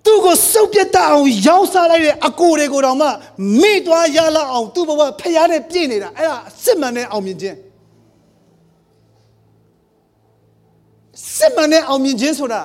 [0.04, 3.08] သူ့ကိုစုပ်ပြတ်တတ်အောင်ရောင်းစားလိုက်တဲ့အကိုတွေကိုတောင်မှ
[3.60, 7.56] မေ့သွားရလောက်အောင်သူ့ဘဝဖျားနဲ့ပြည့်နေတာအဲ့ဒါစစ်မှန်တဲ့အောင်မြင်ခြင်း
[11.36, 12.62] စစ်မှန်တဲ့အောင်မြင်ခြင်းဆိုတာ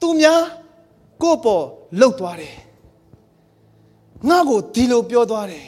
[0.00, 0.40] သူများ
[1.22, 1.64] ကိုယ့်ပေါ်
[2.00, 2.54] လှုပ်သွားတယ်
[4.28, 5.66] ငါ့ကိုဒီလိုပြောသွားတယ်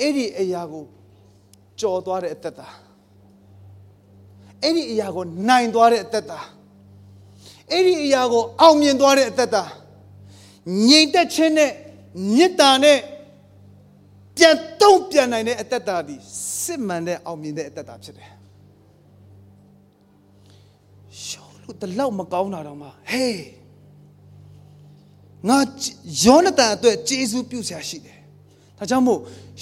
[0.00, 0.84] အဲ့ဒီအရာကို
[1.80, 2.68] ကြော်သွားတဲ့အသက်တာ
[4.62, 6.40] အဲ့ဒီအရာကိုနိုင်သွားတဲ့အသက်တာ
[7.72, 9.64] အဲ့ဒီအရာကိုအောင်မြင်သွားတဲ့အသက်တာ
[10.88, 11.72] ငြိမ်သက်ခြင်းနဲ့
[12.34, 12.98] မေတ္တာနဲ့
[14.36, 16.16] ပြန်တုံ့ပြန်နိုင်တဲ့အသက်တာဒီ
[16.62, 18.30] စစ်မှန်တဲ့အောင်မြင်တဲ့အသက်တာဖြစ်တယ်
[21.24, 23.59] ရှောလို့တလောက်မကောင်းတာတော့မှဟေး
[25.48, 25.58] ငါ
[26.22, 28.18] ယောနသန်အတွက်ဂျေဇုပြုဆရာရှိတယ်
[28.78, 29.20] ဒါကြောင့်မို့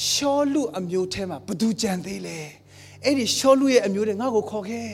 [0.09, 2.39] ရှောလူအမျိုးထဲမှာဘသူကြံသေးလဲ
[3.05, 4.91] အဲ့ဒီရှောလူရဲ့အမျိုးတွေငါ့ကိုခေါ်ခဲ့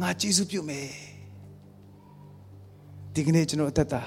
[0.00, 0.88] ငါဂျေဇုပြုမယ်
[3.14, 4.02] ဒီကနေ့ကျွန်တော်အသက်တာ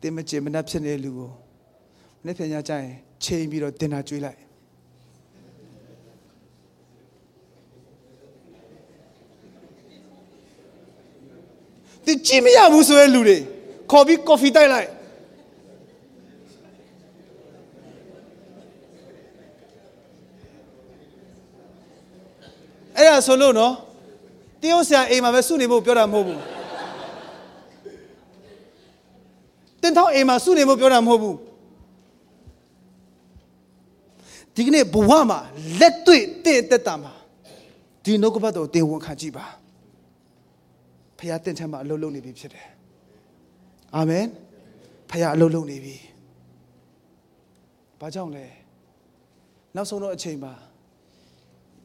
[0.00, 1.30] တင်မချင်မနှက်ဖြစ်နေတဲ့လူကို
[2.20, 2.90] မနေ့ပြန်ရကြရင်
[3.24, 4.38] ချိန်ပြီးတော့တင်တာကျွေးလိုက်
[12.04, 13.38] ဒီကြည့်မရဘူးဆိုတဲ့လူတွေ
[13.90, 14.88] ခေါ်ပြီးကော်ဖီတိုက်လိုက်
[22.96, 23.74] အဲ့ဒါဆိုလို့နော်
[24.60, 26.40] တရုတ်ဆရာအိမ်မှာပဲစုနေဖို့ပြောတာမဟုတ်ဘူး
[29.82, 31.36] တင်ထောက်အိမ်မှာစုနေဖို့ပြောတာမဟုတ်ဘူး
[34.54, 35.38] ဒီကနေ့ဘဝမှာ
[35.80, 37.12] လက်တွေ့တင့်တက်တာမှာ
[38.04, 39.46] ဒီနှုတ်ကပတ်တော်တင်ဝန်ခံကြည့်ပါ
[41.18, 42.79] ဖခင်တင့်ထဲမှာအလုပ်လုပ်နေပြီဖြစ်တယ်
[43.96, 44.26] အာမင်
[45.10, 45.96] ဖခင်အလုပ်လုပ်နေပြီ
[48.00, 48.46] ဘာကြောင့်လဲ
[49.74, 50.52] နောက်ဆုံးတော့အချိန်မှာ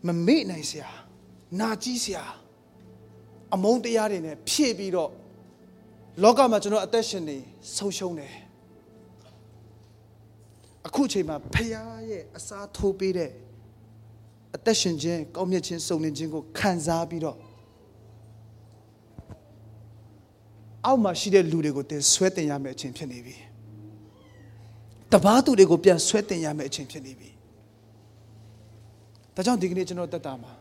[0.07, 0.89] မမေ့နိုင်စရာ
[1.59, 2.23] နာကြီးစရာ
[3.53, 5.11] အမုန်းတရားတွေနဲ့ဖြည့်ပြီးတော့
[6.23, 7.37] လောကမှာကျွန်တော်အသက်ရှင်နေ
[7.75, 8.33] ဆုံးရှုံးတယ်
[10.87, 11.69] အခုချိန်မှာဖခင်
[12.09, 13.31] ရဲ့အစားထိုးပေးတဲ့
[14.55, 17.37] အသက်ရှင်ခြင်းကောင်းမြတ်ခြင်းစုံလင်ခြင်းကိုခံစားပြီးတော့
[20.85, 23.35] အောက်မှာရှိတဲ့လူတွေကိုတင်ဆွဲတင်ရမယ့်အချိန်ဖြစ်နေပြီ
[25.11, 27.29] တပားသူတွေကိုပြန်ဆွဲတင်ရမယ့်အချိန်ဖြစ်နေပြီ
[29.35, 30.53] ဒါကြောင့်ဒီကနေ့ကျွန်တော်တက်တာမှာ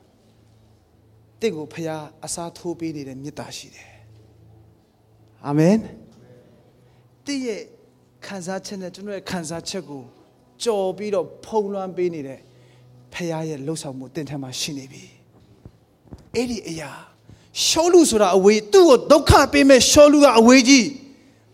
[1.41, 1.89] တင့်ကိုဖခင်
[2.25, 3.91] အစားထိုးပေးနေတဲ့မေတ္တာရှိတယ်
[5.47, 5.77] အာမင်
[7.27, 7.63] တင့်ရဲ့
[8.27, 10.03] ခံစားချက်နဲ့ကျွန်တော်ရဲ့ခံစားချက်ကို
[10.65, 12.41] ကြော်ပြီးတော့ဖုံးလွှမ်းပေးနေတဲ့
[13.15, 15.05] ဖခင်ရဲ့လှုပ်ဆောင်မှုတင့်ထမှာရှိနေပြီ
[16.35, 16.91] အဲ့ဒီအရာ
[17.63, 20.89] ရှောလူဆိုတာအဝေးသူ့ကိုဒုက္ခပေးမဲ့ရှောလူကအဝေးကြီး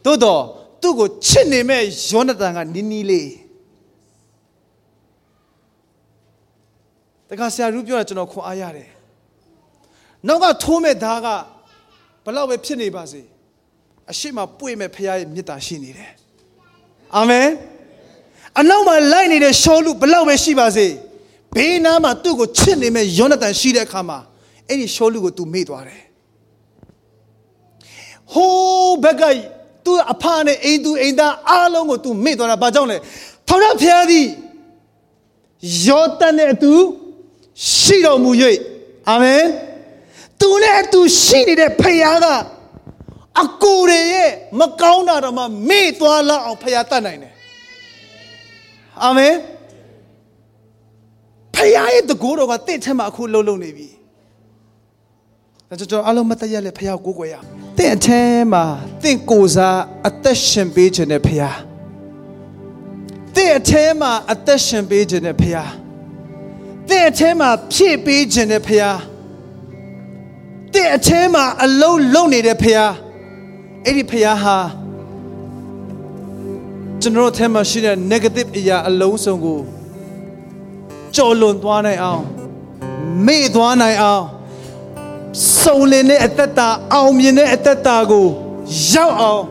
[0.04, 0.42] သို့တော့
[0.82, 3.30] သူ့ကိုချစ်နေမဲ့ယောနသန်ကနီးနီးလေး
[7.28, 8.88] တခါဆရာရူပြောတာကျွန်တော်ခွန်အားရတယ်
[10.26, 11.26] နောက်ကထိုးမဲ့ဓာက
[12.24, 13.22] ဘလောက်ပဲဖြစ်နေပါစေ
[14.10, 16.12] အရှိမပွေမဲ့ဖခင်ရဲ့မေတ္တာရှိနေတယ်
[17.16, 17.48] အာမင်
[18.58, 20.86] အနောက်မှာလိုက်နေတဲ့ရှောလူဘလောက်ပဲရှိပါစေ
[21.54, 24.18] ဘေးနားမှာသူ့ကိုချစ်နေမဲ့ယောနသန်ရှိတဲ့အခါမှာ
[24.70, 26.02] အဲ့ဒီရှောလူကိုသူမေ့သွားတယ်
[28.32, 29.22] ဟိုးဘက်က
[29.84, 32.96] သူ့အဖနဲ့အိမ်သူအိမ်သားအားလုံးကိုသူမေ့သွားတာဘာကြောင့်လဲ
[33.48, 34.26] ထောင်ရဖျားသည်
[35.86, 36.72] ယောသန်နဲ့အတူ
[37.78, 38.30] ရှိတော်မူ၍
[39.10, 39.44] အာမင်
[40.40, 42.26] သူနဲ့အတူရှိနေတဲ့ဖခင်က
[43.42, 47.34] အကိုတွေရဲ့မကောင်းတာတော့မှမေ့သွားလောက်အောင်ဖခင်တတ်နိုင်တယ်
[49.04, 49.34] အာမင်
[51.54, 53.88] ဖခင်ရဲ့တကိုးတော်ကတင့်ထဲမှာအခုလှုပ်လှုပ်နေပြီ
[55.70, 57.34] ဒါကြောင့်ကျွန်တော်အလုံးမတရက်လေဖခင်ကိုကိုကိုရ
[57.78, 58.64] တင့်အထဲမှာ
[59.02, 61.56] တင့်ကိုစားအသက်ရှင်ပေးခြင်းနဲ့ဖခင်
[63.34, 65.68] တင့်အထဲမှာအသက်ရှင်ပေးခြင်းနဲ့ဖခင်
[66.88, 68.96] တင့်အထဲမှာဖြည့်ပေးခြင်းနဲ့ဖခင်
[70.74, 72.90] တင့်အထဲမှာအလုံးလုံးနေတဲ့ဖခင်
[73.84, 74.58] အဲ့ဒီဖခင်ဟာ
[77.00, 79.60] ကျွန်တော်တို့ထဲမှာရှိတဲ့ negative အရာအလုံးစုံကို
[81.16, 82.24] ကြော်လွန်သွားနိုင်အောင်
[83.26, 84.26] မေ့သွားနိုင်အောင်
[85.62, 88.26] စုံလင်တဲ့အသက်တာအောင်မြင်တဲ့အသက်တာကို
[88.92, 89.42] ရောက်အောင်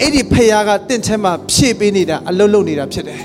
[0.00, 3.22] အဲ့ဒီဖခင်ကတင့်ထဲမှာဖြည့်ပေးနေတာအလုံးလုံးနေတာဖြစ်တယ်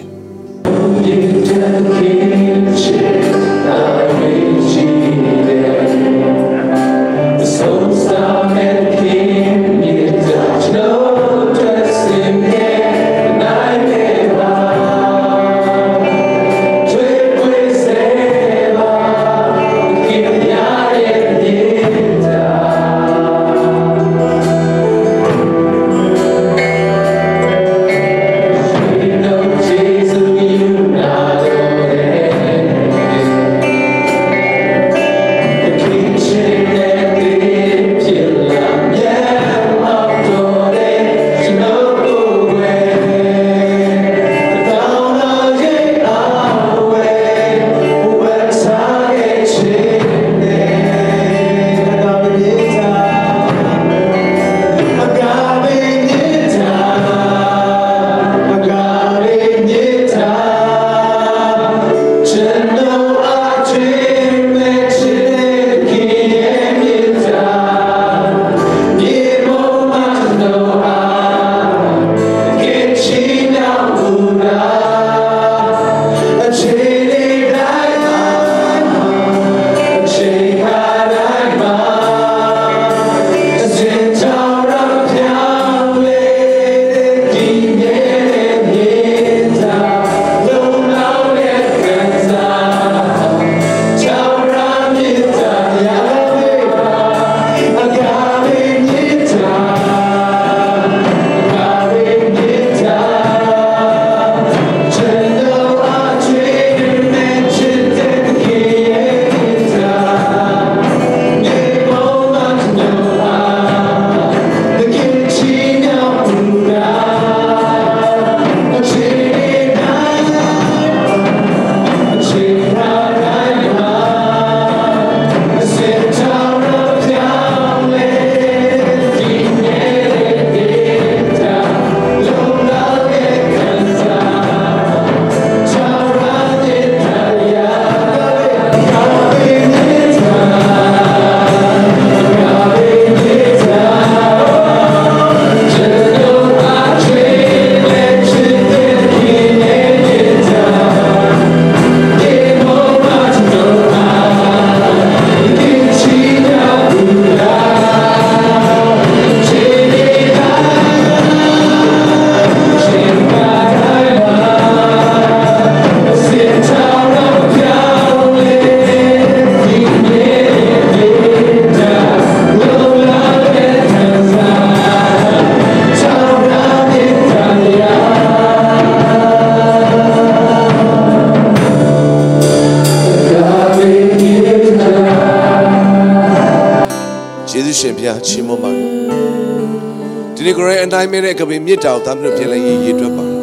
[191.65, 193.37] မဲ့တဲ့ကပင်မြစ်တာကိုသားမျိုးပြင်လိုက်ရေးရည်တွက်ပါတယ်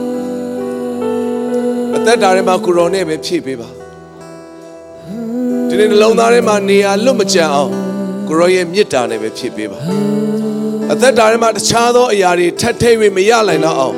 [1.97, 3.69] ။အသက်တာထဲမှာကိုရောနဲ့ပဲဖြည့်ပေးပါ။
[5.69, 7.71] ဒီနေ့နှလုံးသားထဲမှာနေရာလွတ်မကျန်အောင်
[8.29, 9.79] ကိုရောရဲ့မြစ်တာနဲ့ပဲဖြည့်ပေးပါ။
[10.93, 13.95] အသက်တာထဲမှာတခြားသောအရာတွေထပ်ထိပ်၍မရနိုင်တော့အောင်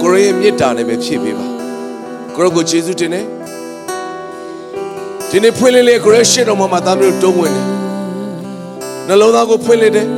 [0.00, 1.46] ကိုရောရဲ့မြစ်တာနဲ့ပဲဖြည့်ပေးပါ။
[2.34, 3.24] ကိုရောကိုယေရှုတင်တယ်။
[5.30, 7.66] ဒီနေ့ဖွင့်လေးလေးကိုရောရှေ့တော်မှာသားမျိုးတုံးဝင်တယ်။
[9.08, 10.08] နှလုံးသားကိုဖွင့်လိုက်တယ်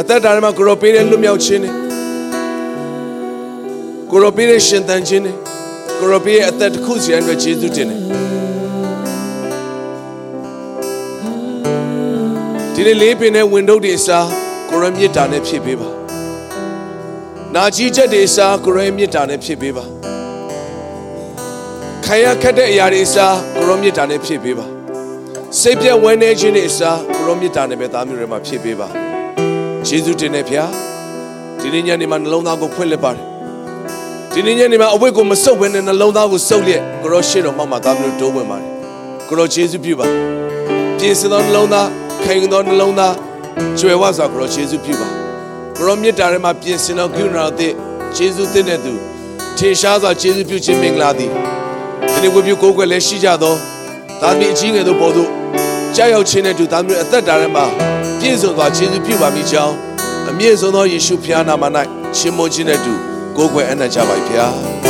[0.00, 1.74] အသက်တာထဲမှာကိုရောပေးတဲ့လွတ်မြောက်ခြင်းနဲ့
[4.10, 5.36] ကိုရောပေးတဲ့ရှင်သန်ခြင်းနဲ့
[6.00, 8.00] ကိုရောပေးရဲ့အသက်တစ်ခုစီတိုင်းအတွက်ယေရှုတင်တယ်
[12.74, 14.26] ဒီနေ့လေးပင်နဲ့ဝင်တို့တွေအစား
[14.70, 15.88] ကိုရောမြစ်တာနဲ့ဖြည့်ပေးပါ
[17.54, 19.84] နာကြီးချက်တွေအစားကိုရောမြစ်တာနဲ့ဖြည့်ပေးပါ
[22.04, 24.66] ခံရခက်တဲ့အရာတွေအစားကိုရောမြစ်တာနဲ့ဖြည့်ပေးပါ
[25.60, 29.07] စိတ်ပြတ်ဝမ်းနည်းခြင်းတွေအစားကိုရောမြစ်တာနဲ့ပဲသားမျိုးတွေမှာဖြည့်ပေးပါ
[29.88, 30.70] ယေရှုတင်တယ်ဖျား
[31.60, 33.24] ဒီနေ့ညနေမှာနှလုံးသားကိုဖွင့်လက်ပါတယ်
[34.32, 38.70] ဒီနေ့ညနေမှာအဝတ်ကိုမစုပ်ဘဲနဲ့နှလုံးသားကိုစုပ်လျက်ကိုရောရှေ့တော်မှောက်မှာသားမျိုးတိုးဝင်ပါတယ်
[39.28, 40.06] ကိုရောယေရှုပြုပါ
[40.98, 41.88] ပြင်ဆင်သောနှလုံးသား
[42.22, 43.14] ခိုင်သောနှလုံးသား
[43.78, 45.08] ကျွယ်ဝစွာကိုရောယေရှုပြုပါ
[45.76, 47.72] ကိုရောမြစ်တာထဲမှာပြင်ဆင်သောကုဏတော်အသစ်
[48.16, 48.92] ယေရှုသင်တဲ့သူ
[49.58, 51.30] ထင်ရှားစွာယေရှုပြုခြင်းမင်္ဂလာသည်
[52.10, 53.54] ဒီနေ့ဝိပုကိုယ်ွယ်လည်းရှိကြသော
[54.20, 55.28] သားသမီးအကြီးငယ်တို့ပေါ်သို့
[55.96, 57.66] ကြောက်ရောက်ခြင်းနဲ့တူသားသမီးအသက်တာထဲမှာ
[58.20, 59.74] ပြည့်စုံစွာယေရှုပြုပါမိကြောင်း
[60.30, 61.64] အမြင့်ဆုံးသောယေရှုဖျားနာမ၌
[62.18, 62.92] ရှင်မွန်ခြင်းနဲ့တူ
[63.36, 64.87] ကိုယ်ွယ်အနံ့ကြပါ၏ဖျား